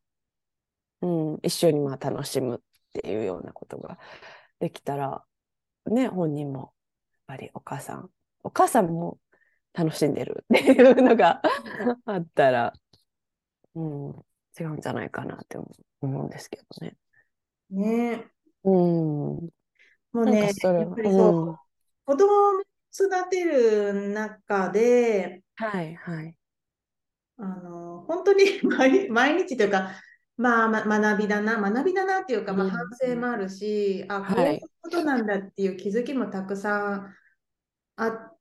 [1.02, 3.98] うん、一緒にまあ楽しむっていうようなことが
[4.60, 5.24] できたら、
[5.86, 6.60] ね、本人も、
[7.28, 8.10] やっぱりお母さん、
[8.44, 9.20] お母さんも
[9.74, 11.42] 楽しんでるっていうのが
[12.06, 12.74] あったら、
[13.76, 14.26] うん、
[14.60, 15.70] 違うんじゃないかなって思
[16.02, 16.96] 思うんですけどね。
[17.70, 18.28] ね。
[18.64, 18.74] うん。
[18.74, 19.50] も
[20.14, 21.56] うね、やっぱりそう、うん。
[22.06, 22.62] 子供を
[22.94, 26.36] 育てる中で、はい、はい。
[27.38, 29.92] あの、本当に毎、毎日というか、
[30.38, 32.72] まあ、ま、学びだな、学びだなっていうか、まあ、うん。
[32.72, 32.80] 反
[33.16, 37.16] 省もあるし、あ、こうはいいうことなんだっていう気づきもたくさん
[37.96, 38.38] あっ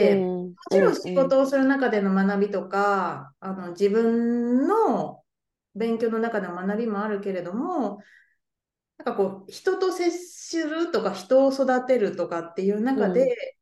[0.00, 5.24] うて、ん、もちろん仕事をする中での学びとか、あの自分の
[5.74, 8.00] 勉強の中での学びもあるけれども、
[8.98, 13.56] なんかこう、人と接するとか、人を育てるとかっていう中で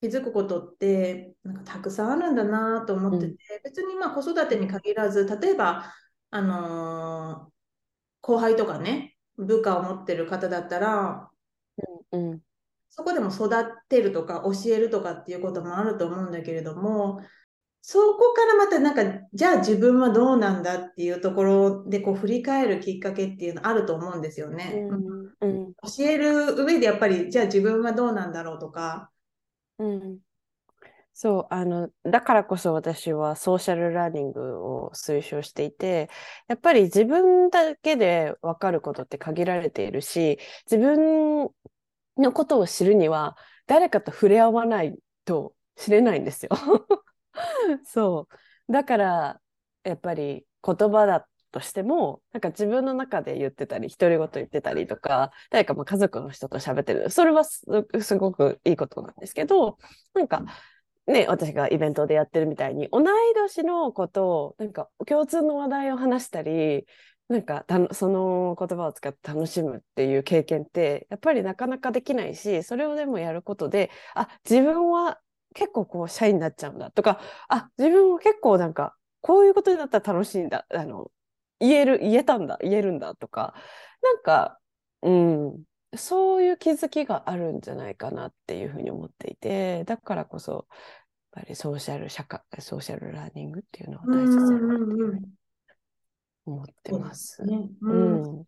[0.00, 5.94] 気づくことって、なんかたくさんあるんだなと思ってて、別にまあ子育てに限らず、例えば、
[6.30, 7.58] あのー
[8.20, 11.30] 後輩とかね、部下を持ってる方だったら、
[12.12, 12.40] うん、うん。
[12.90, 13.48] そこでも育
[13.88, 17.22] てるとか教えるとかっていうこともあると思うんだけれども、
[17.80, 24.86] そこからまたなんか、じゃあ自分はどうなんだっていうところでこう振り返るきっかけっていうのあると思うんですよね。
[25.40, 25.74] うん、うん。
[25.74, 29.10] 教える上でやっぱり、じゃあ自分はどうなんだろうとか。
[29.78, 30.18] うん、
[31.20, 36.08] そう、あの、だからこそ私はソーシャルラーニングを推奨していて、
[36.46, 40.38] やっぱり自分だけで分かることって限られているし、
[40.70, 41.50] 自分
[42.18, 46.50] のことを知るには誰かと触れ合わないと知れないんですよ。
[47.84, 48.28] そ
[48.68, 48.72] う。
[48.72, 49.40] だから、
[49.84, 57.10] やっぱり言葉だとしても、なんか自分の中で言ってたり、独り言言ってたりとか、誰かま家族の人と喋ってる。
[57.10, 57.64] それはす
[58.00, 59.78] すごくいいことなんですけど、
[60.14, 60.44] なんか、
[61.08, 63.04] ね、私がイベントでやってるみたいに、同い
[63.34, 66.86] 年のことを、なんか共通の話題を話したり、
[67.28, 75.20] なんかその言葉を使って楽しむっていう経験ってやっぱりなかなかできないしそれをでもやることであ自分は
[75.54, 81.10] 結構こうシャイになっちゃうんだとかあ自分は結構なんかこういうことになったら楽しいんだあの
[81.60, 83.54] 言える言えたんだ言えるんだとか
[84.02, 84.58] なんか
[85.02, 85.64] うん。
[85.96, 90.64] そういう気づきがあるんじゃないかなっていうふうに思っていてだからこそやっ
[91.32, 95.26] ぱりソーシャル社会ソーシャルラーニングっていうのは大切だなっていうふうに
[96.44, 97.42] 思ってます。
[97.44, 98.22] ねううん。
[98.40, 98.44] ん。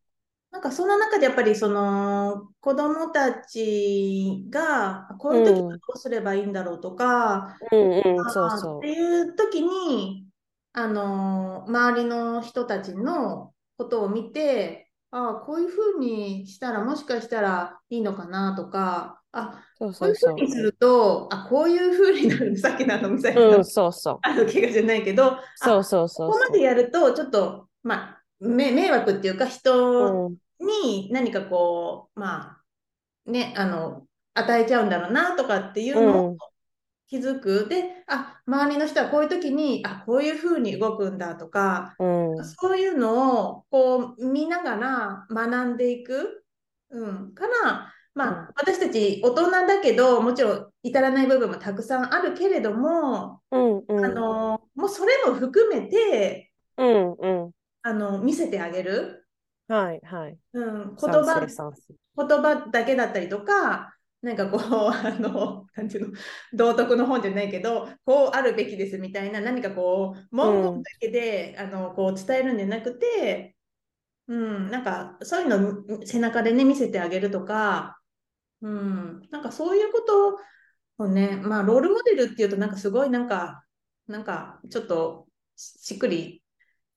[0.51, 10.27] なんかそんな中でやっぱりその子供たちがこういう時はどうすればいいんだろうとか、うんうん、そうあそっていう時に
[10.73, 19.93] あの周りの人たちのことを見てあこういうふうにしたらもしかしたらいいのかなとかあう。
[19.93, 24.19] こういうふうにするとあこういうふうになるさっきのあのみさきさんうん、そうそう。
[24.23, 30.27] あの怪我じゃないけどあそうそうそうそここまでやるとちょっとまあめ迷惑っていうか人う。
[30.27, 32.59] うんに何かこうま
[33.27, 36.37] あねあの与えちゃうんだろうなとかっていうのをうん
[37.11, 46.45] 気づく、であ周りの人はこういう時にあこういうふうに動くんだとかうん、そういうのをこう見ながら学んでいく、
[46.91, 56.51] うん、からまあ、うん私たち大人だけどもちろん至らない部分もたくさんあるけれども、うん、うん、あのもうそれも含めて
[56.81, 57.51] うん、うん。
[57.83, 59.27] あの見せてあげる。
[59.69, 60.39] はい、はい。
[60.55, 61.73] うん、言賛葉。
[62.17, 64.61] 言葉だけだったりとか、なんかこう、
[64.93, 66.19] あの、なんていうの、
[66.53, 73.57] 道徳の本じゃないけど、こうあるべきですみたいな、何かこう、文言だけで、あのこう伝えるんじゃなくて、
[74.29, 77.99] うん、なんかそういうのを背中でね、見せてあげるとか、
[78.63, 80.39] うん、なんかそういうこと
[81.05, 83.65] をね、まあ、ロールモデルっていうと、なんかすごいなんか、
[84.07, 86.43] なんかちょっとしっくり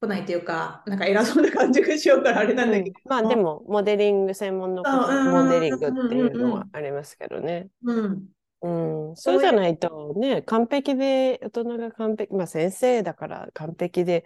[0.03, 7.69] 来ないというか、なんか偉そうな感じがしようからあれなんだけど、まあでも、モデリング専門のモデリングっていうのはありますけどね。
[7.83, 8.27] うん、
[8.61, 14.25] うん、そうじゃないとね、完璧で、大人が完璧、まあ先生だから完璧で、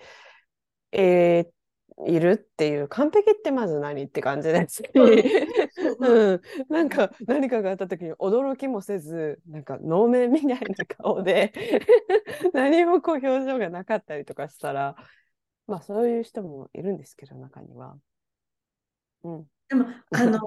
[0.91, 1.57] えー
[2.05, 4.83] いるっていう、完璧ってまず何って感じです。
[4.83, 6.33] し、う。
[6.35, 11.53] ん、なんか何かがあった時に驚きもせず、なんか能面みたいな顔で
[12.53, 14.95] 何もこう表情がなかったりとかしたら、
[15.67, 17.97] まあそういう人もいるんですけど、中には。
[19.23, 20.39] うん、でも、 あの、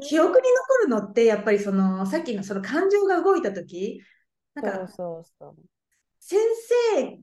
[0.00, 4.02] 記憶に残るのって、やっぱりその、さっきのその感情が動いたとき、
[4.54, 5.56] なんそうか、そうそう。
[6.20, 6.38] 先
[6.92, 7.22] 生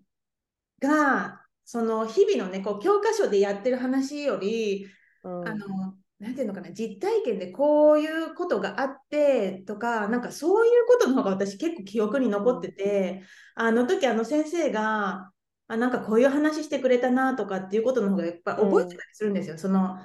[0.79, 4.87] が、その日々のね、こう教科書でやってる話より、
[5.23, 13.23] うんあの、なんていうのかな、実体験でこういうことがあってとか、なんかそういうことの方が私結構記憶に残ってて、
[13.55, 15.32] あの時あの先生が、
[15.73, 19.57] あ、なんかこういう話してくれたなとかっていうことの方がやっぱ覚えてたりするんですよ。
[19.57, 19.97] その、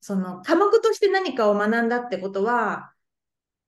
[0.00, 2.92] その科目として何かを学んだってことは、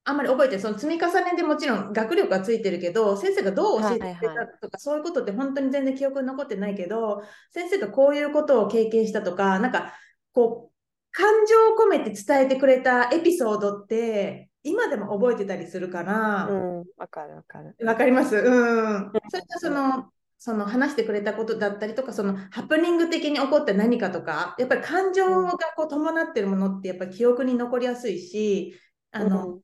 [0.05, 7.23] あんまり覚えてその積み重ねでもちろん学力はついてるけど、先生がどう教えてくれはいはたとか、そういうことって本当に全然記憶に残ってないけど、
[7.53, 9.93] 先生がこういうことを経験したとか、なんか
[10.33, 10.75] こう、
[11.13, 17.77] 感情を込めて伝えてくれたエピソードって、今でも覚えてたりするから、うん、わかるわかる。
[17.85, 18.37] わかります？
[18.37, 19.11] うん。
[19.31, 28.79] それとその、その話してくれたことだったりとか、そのハプニング的に起こった何かとか、やっぱり感情がこう伴ってるものってやっぱり記憶に残りやすいし、
[29.11, 29.61] あの、うん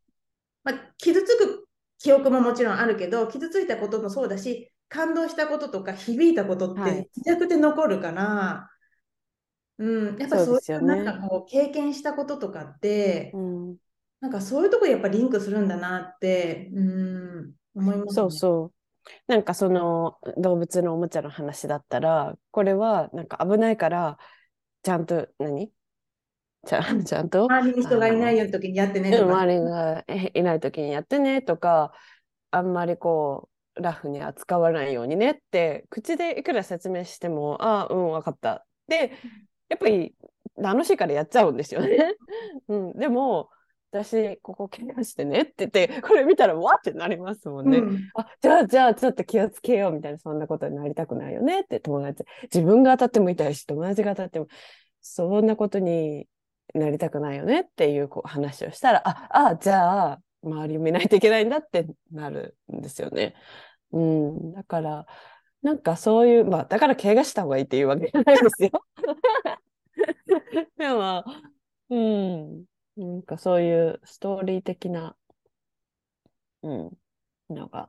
[0.64, 1.68] まあ、傷つく
[1.98, 8.70] 記憶ももちろんあるけど、傷ついたこともそうだし、感動したこととか響いたことってはいめちゃくちゃ残るから、
[9.78, 13.76] うん、やっぱそういうなんかこう経験したこととかって、うん、
[14.20, 18.30] なんかそういうとこやっぱリンクするんだなって、うん、思いますそうね。
[18.36, 18.73] そう。
[19.26, 24.18] なんかその動物のおもちゃの話だったら、これはなんか危ないから、
[24.82, 25.72] ちゃんと何？
[26.66, 27.44] ちゃ ちゃんと？
[27.44, 29.24] 周りに人がいない時にやってねとか。
[29.24, 31.92] うん周りがえいない時にやってねとか、
[32.50, 38.64] あんまりこう、ラフに扱わないようにねって、口でいくら説明しても、ああ、うん、わかった。
[38.88, 39.12] で、
[39.68, 40.14] やっぱり
[40.56, 42.14] 楽しいからやっちゃうんですよね。
[42.68, 43.50] うん、でも、
[43.94, 47.78] 私、ここ怪我してねって言って、これ見たら、わってなりますもんね。
[47.78, 54.48] うんあ、じゃあ、じゃあ、ちょっと気をつけようみたいな、そんなことになりたくないよねって友達、自分が当たっても痛いし、友達が当たっても、
[55.00, 56.26] そんなことに
[56.74, 63.34] なりたくないよねっていうこう話をしたら、あ、あ、じゃあ、周りを見ないといけないんだってなるんですよね。
[63.92, 65.06] うん、だから、
[65.62, 68.70] なんかそういう、まあ、だから怪我した方がいいっていうわけじゃないですよ。
[70.76, 71.24] でも、
[71.90, 72.64] うん。
[72.96, 75.16] なんかそういうストーリー的な、
[76.62, 76.90] うん、
[77.50, 77.88] のが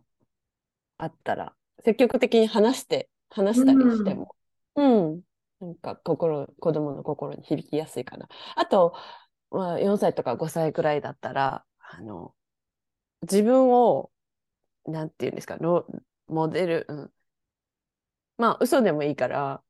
[0.98, 4.36] あったら、積極的に話して、話したりしても、
[4.76, 5.22] うん、
[5.60, 8.28] なんか心、子供の心に響きやすいかな。
[8.56, 8.96] あと、
[9.52, 12.34] まあ、4歳とか5歳くらいだったら、あの、
[13.22, 14.12] 自分を、
[14.86, 15.88] なんていうんですか、ロ
[16.28, 17.12] モデル、うん。
[18.38, 19.62] まあ、嘘でもいいから、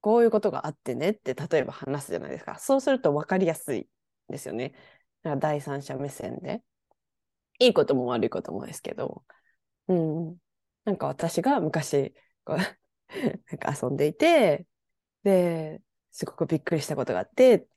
[0.00, 2.58] こういうことがあってねって、例えば話すじゃないですか。
[2.58, 3.88] そうすると分かりやすい
[4.30, 4.72] ですよね。
[5.22, 6.62] なんか第三者目線で。
[7.58, 9.24] いいことも悪いこともですけど。
[9.88, 10.36] うん。
[10.84, 12.14] なんか私が昔、
[12.44, 12.56] こう
[13.50, 14.66] なんか遊んでいて、
[15.24, 17.68] で、すごくびっくりしたことがあって、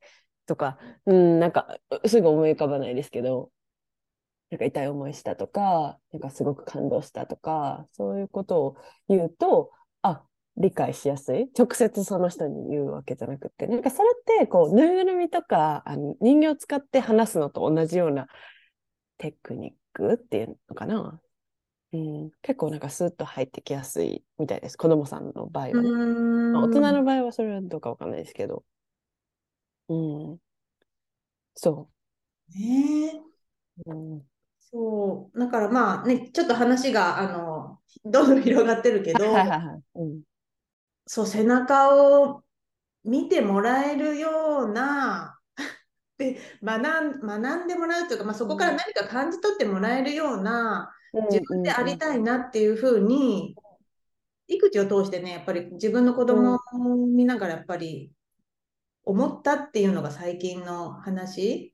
[0.45, 1.77] とか、うん、なんか、
[2.07, 3.51] すぐ思い浮かばないですけど、
[4.49, 8.77] なんか痛い思いしたとか、なんかすごく感動したとか、そういうことを
[9.07, 9.71] 言うと、
[10.57, 11.49] 理解しやすい？
[11.57, 18.27] 直接その人に言うわけじゃなくて、なんかそれって、こう、ぬいぐるみとか、あの人形を使って話すのと同じような
[19.17, 21.19] テクニックっていうのかな？
[21.93, 24.77] うん、結構なんかスッと入ってきやすいみたいです。
[24.77, 25.89] 子供さんの場合はね。
[26.53, 28.63] まあ、大人の場合はそれはどうかわかんないですけど。
[29.89, 29.95] う
[30.33, 30.37] ん。
[31.55, 31.89] そ
[32.55, 33.17] ねえ
[33.85, 33.91] う。
[33.91, 34.21] うん、
[34.59, 35.39] そう。
[35.39, 39.81] だからまあね、ちょっと話が、あの、どんどん広がってるけど、はいはいはい。
[39.95, 40.21] うん。
[41.07, 41.95] そう、背中
[42.29, 42.43] を
[43.03, 45.39] 見てもらえるような、
[46.17, 46.79] で学
[47.17, 50.93] ん、学んでもらうというか、まあ、そこから何か感じ取ってもらえるような
[51.29, 53.55] 自分でありたいなっていうふうに、
[54.47, 56.59] 育児を通してね、やっぱり自分の子供を
[57.07, 58.11] 見ながらやっぱり
[59.05, 61.73] 思ったっていうのが最近の話。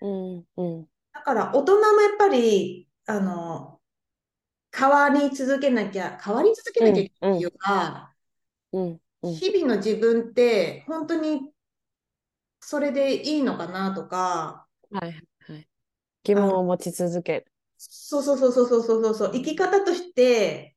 [0.00, 0.88] うんうん。
[1.12, 3.80] だから大人もやっぱり、あの、
[4.76, 8.14] 変わり続けなきゃ、変わり続けなきゃいけないっていうか、
[8.72, 11.50] うんうん日々の自分って本当に
[12.60, 15.12] それでいいのかなとか、はい
[15.52, 15.68] はい。
[16.22, 17.46] 疑問を持ち続ける。
[17.78, 20.76] そうそうそうそうそうそうそう、生き方として、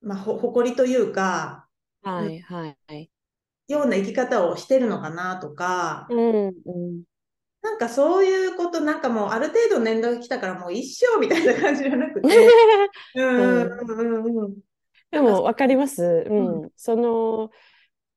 [0.00, 1.68] まあ、ほ誇りというか、
[2.02, 3.10] はいはいはい。
[3.68, 7.02] ような生き方をしてるのかなとか、うんうん。
[7.62, 12.58] なんかそういうこと、なんかもうある程度年齢が来たからもう一生みたいな感じじゃなくて、
[13.14, 14.67] うんうんうんうん。
[15.10, 16.02] でも分かります。
[16.28, 16.70] ううん。
[16.76, 17.50] その、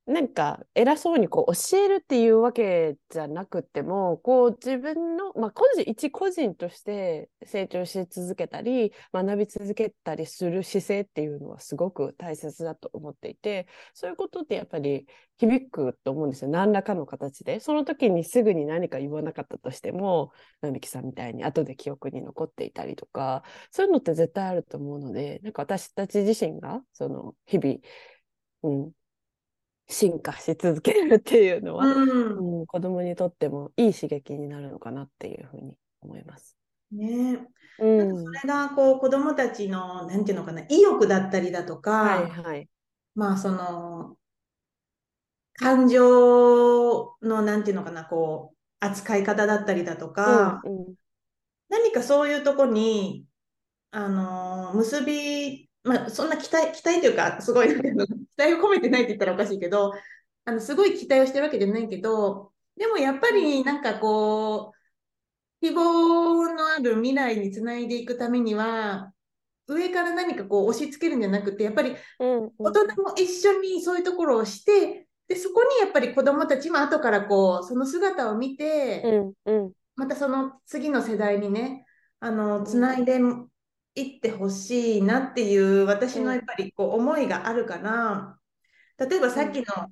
[0.08, 15.06] なんか偉そうにこう教えるっていうわけじゃなくても、こう自分の、まあ個人、一個人として成長し続けたり、学び続けたりする姿勢っていうのはすごく大切だと思っていて、そういうことってやっぱり
[15.38, 16.50] 響くと思うんですよ。
[16.50, 17.60] 何らかの形で。
[17.60, 20.32] その時にすぐに何か言わなかったとしても、
[20.62, 27.78] 並木さんみたいに後で記憶に残っていたりとか、そういうのって絶対あると思うので、なんか私たち自身が、その日々、
[28.64, 28.92] うん、
[29.92, 36.58] 進化し続けるっていうのは、うんうん、子供にとってもいい刺激になるのかなっていうふうに思います。
[36.92, 37.46] ね
[37.80, 38.24] うん。
[38.24, 42.70] それがこう子供たちの、なんていうのかな、意欲だったりだとか、はいはい。
[43.16, 44.18] まあその、
[45.56, 50.96] 感情の、なんていうのかな、こう、扱い方だったりだとか、うんうん
[51.70, 53.26] 何かそういうとこに、
[53.92, 57.70] あのー結び、まあ、そんな期待、期待というか、すごい、
[58.42, 59.94] 待を込めてないって言ったらおかしいけど、
[60.46, 69.14] あの、すごい期待をしてるわけじゃないけど、でもやっぱりなんかこう、希望のある未来につないでいくためには、
[69.68, 79.72] 上から何かこう押し付けるんじゃなくて、やっぱり大人も一緒にそういうところをして、で、そこにやっぱり子供たちも後からこう、その姿を見て、うんうん。
[79.96, 81.86] またその次の世代にね、
[82.20, 83.20] あの、つないで
[83.96, 88.38] いってほしいなっていう私のやっぱりこう思いがあるから、
[88.98, 89.92] 例えばさっきの、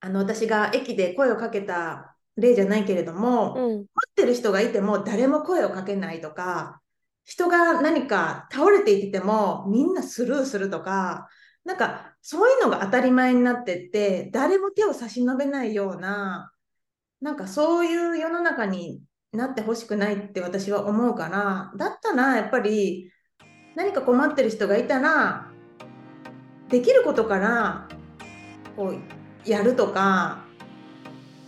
[0.00, 3.78] あの、私が駅で声をかけた例じゃないけれども、うん。
[3.78, 6.80] 待ってる人がいても誰も声をかけないとか、
[7.24, 11.28] 人が何か倒れていてもみんなスルーするとか、
[11.64, 16.52] なんかそういうのが当たり前になってって、誰も手を差し伸べないような、
[17.20, 19.00] なんかそういう世の中に
[19.32, 23.10] なってほしくないって私は思うから、だったらやっぱり
[23.74, 25.50] 何か困ってる人がいたら、
[26.68, 27.88] できることから
[28.76, 30.44] こうやるとか、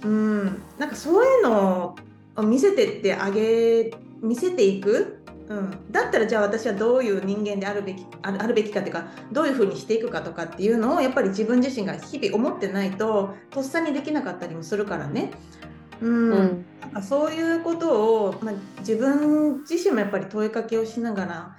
[0.02, 1.96] うん、なんかそういうの
[2.36, 5.20] を見せてってあげ、見せていく。
[5.46, 15.32] うん、だったらじゃあ私はどういう人間であるべきあるあるべきかっていうかどういうふうにしていくかとかっていうのをやっぱり自分自身が日々思ってないととっさにできなかったりもするからね。
[16.00, 21.56] うんうんなんかそういうことを、まあ、自分自身もやっぱり問いかけをしながら、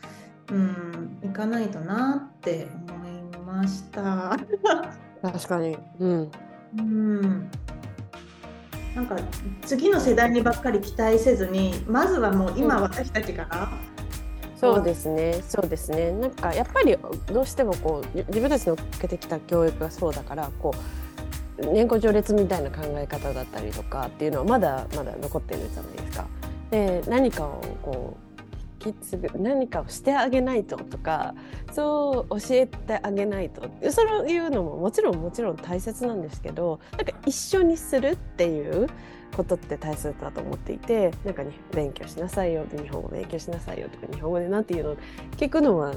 [0.52, 4.38] うん、いかないとなって思いました。
[5.22, 5.78] 確かに。
[6.00, 6.32] うん。
[6.78, 7.50] うん、
[8.96, 9.18] なんか
[9.66, 13.72] 次の世代にばっかり期待せずにまずはもう今私たちから、
[14.56, 16.12] そうですね、そうですね。
[16.12, 21.05] なんかやっぱりどうしてもこう自分たちの受けてきた教育がそうだからこう
[21.58, 26.28] 年功序列みたいな考え方だったりとかっていうのはまだまだ残ってるじゃないですか。
[26.72, 28.26] で何かをこう
[28.86, 31.34] 引き継ぐ何かをしてあげないととか
[31.72, 38.88] そう教えてあげないとそういうのももちろんもちろん大切なんですけどなんか一緒にするっていう
[39.36, 44.96] ことって大切だと思っていてなんか、ね、勉強しなさいよ日本語勉強しなさいよとか日本語で何て言うの
[45.38, 45.96] 聞くのは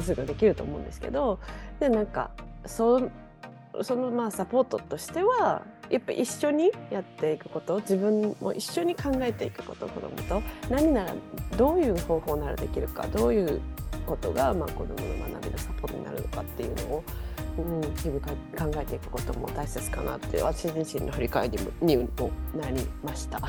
[0.00, 1.40] すぐできると思うんですけど
[1.78, 2.30] でなんか
[2.64, 3.10] そう
[3.82, 11.14] そのまあサポートとしてはやっぱ一緒にやっていくこと自分も一緒に考えていくこと子どもと何なら
[11.56, 13.60] どういう方法ならできるかどういう
[14.06, 17.04] ことがまあ子どもの学びのサポートになるのかっていうのを
[17.58, 22.08] うん、日々考えていくことも大切かなって私自身の振り返りにも
[22.54, 23.40] なりました。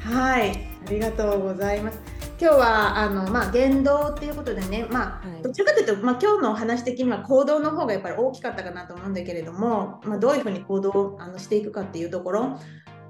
[0.00, 0.50] はい、
[0.86, 2.23] ありがとうございます。
[2.44, 12.58] 今日はあのまあ言動っていうことでね、まあ、はい、どちらかというとまあ今日のお話的には行動の方がやっぱり大きかったかなと思うんだけれども、まあどういうふうに行動をあのしていくかっていうところ。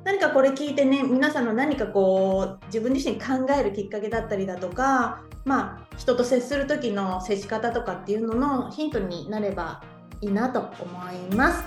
[0.04, 9.82] 何かこれ聞いてね皆さんの何かこう自分自身考えるきっかけだったりだとかまあ人と接する時の接し方とかっていうののヒントになれば
[10.20, 10.70] いいなと思
[11.10, 11.64] います。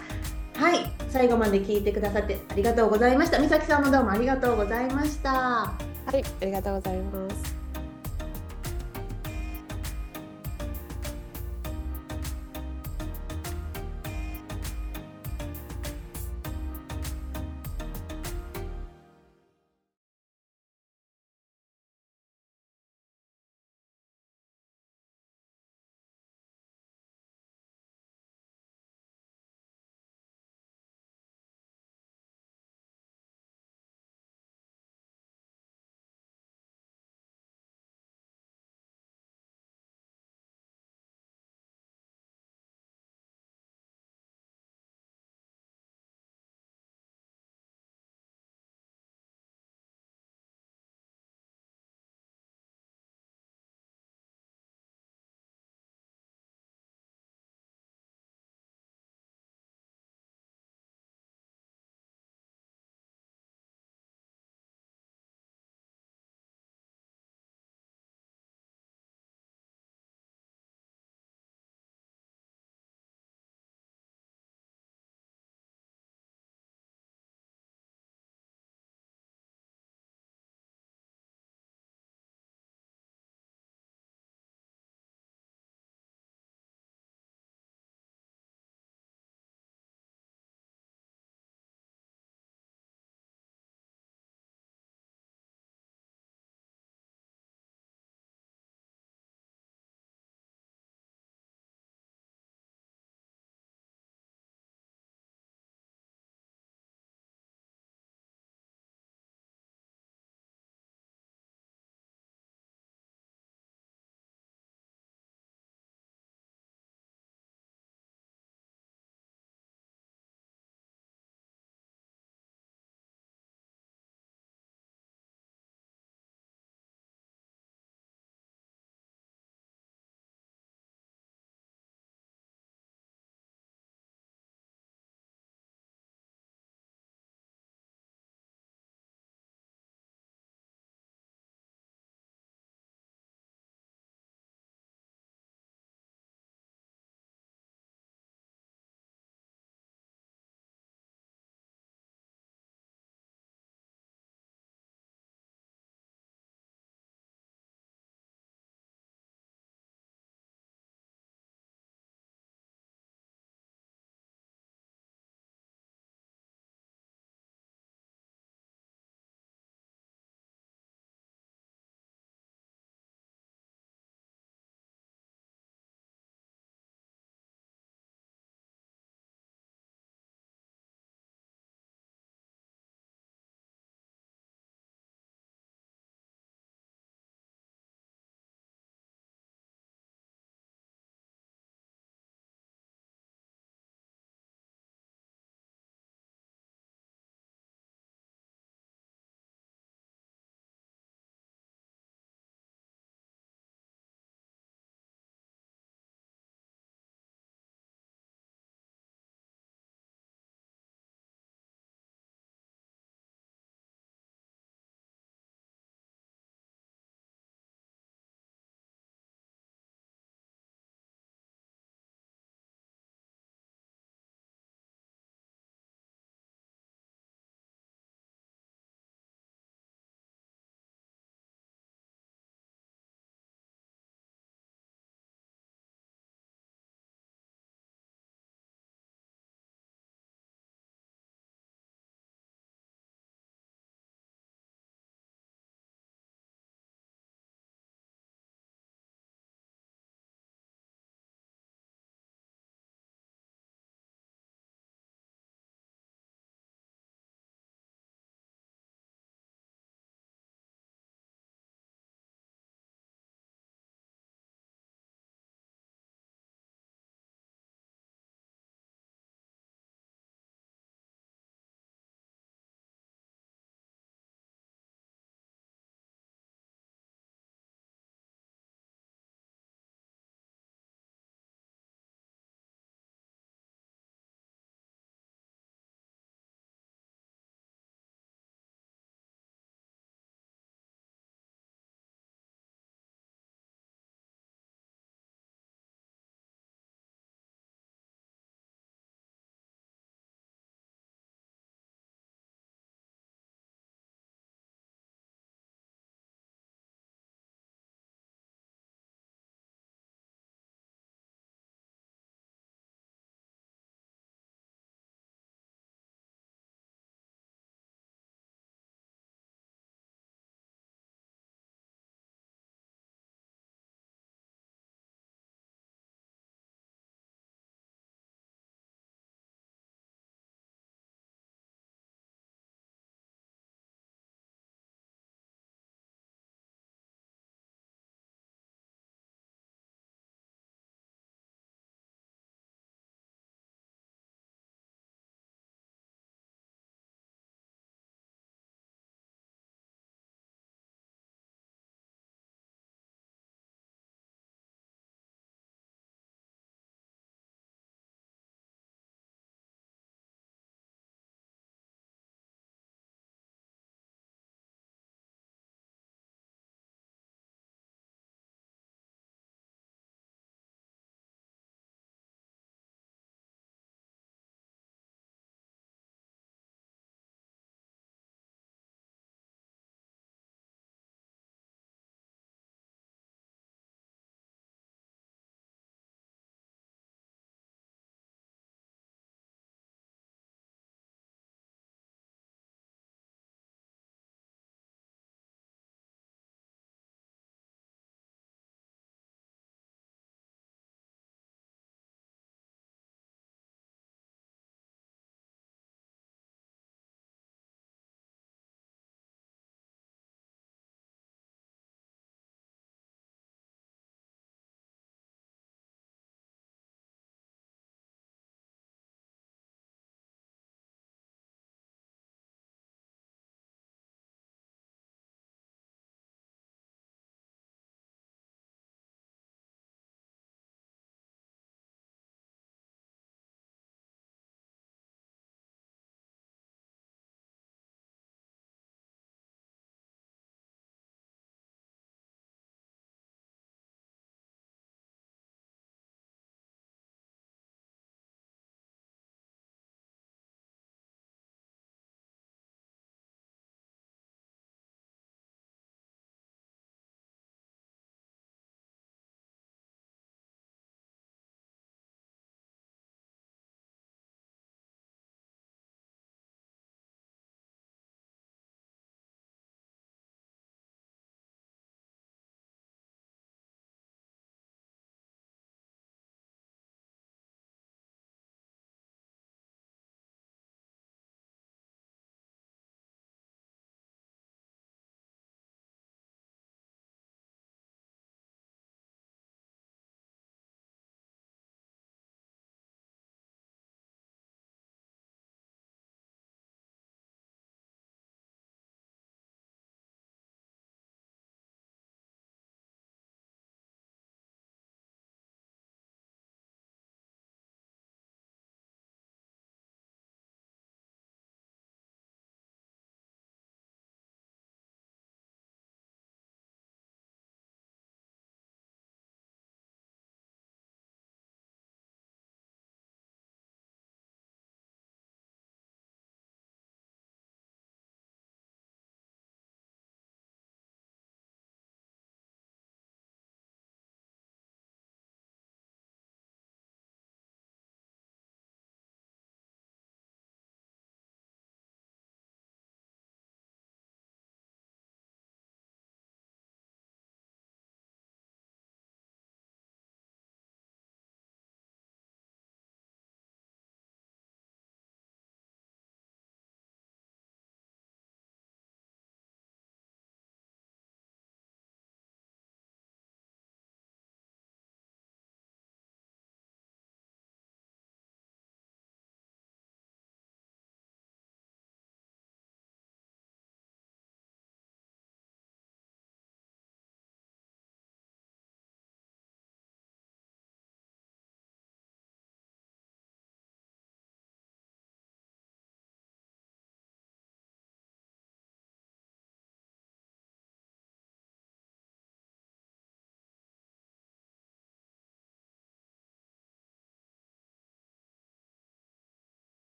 [0.55, 3.41] はい、最後まで聞いてくださってありがとうございました。
[3.41, 5.73] 美咲さんもどうもありがとうございました。
[6.07, 7.56] はい、ありがとうございます。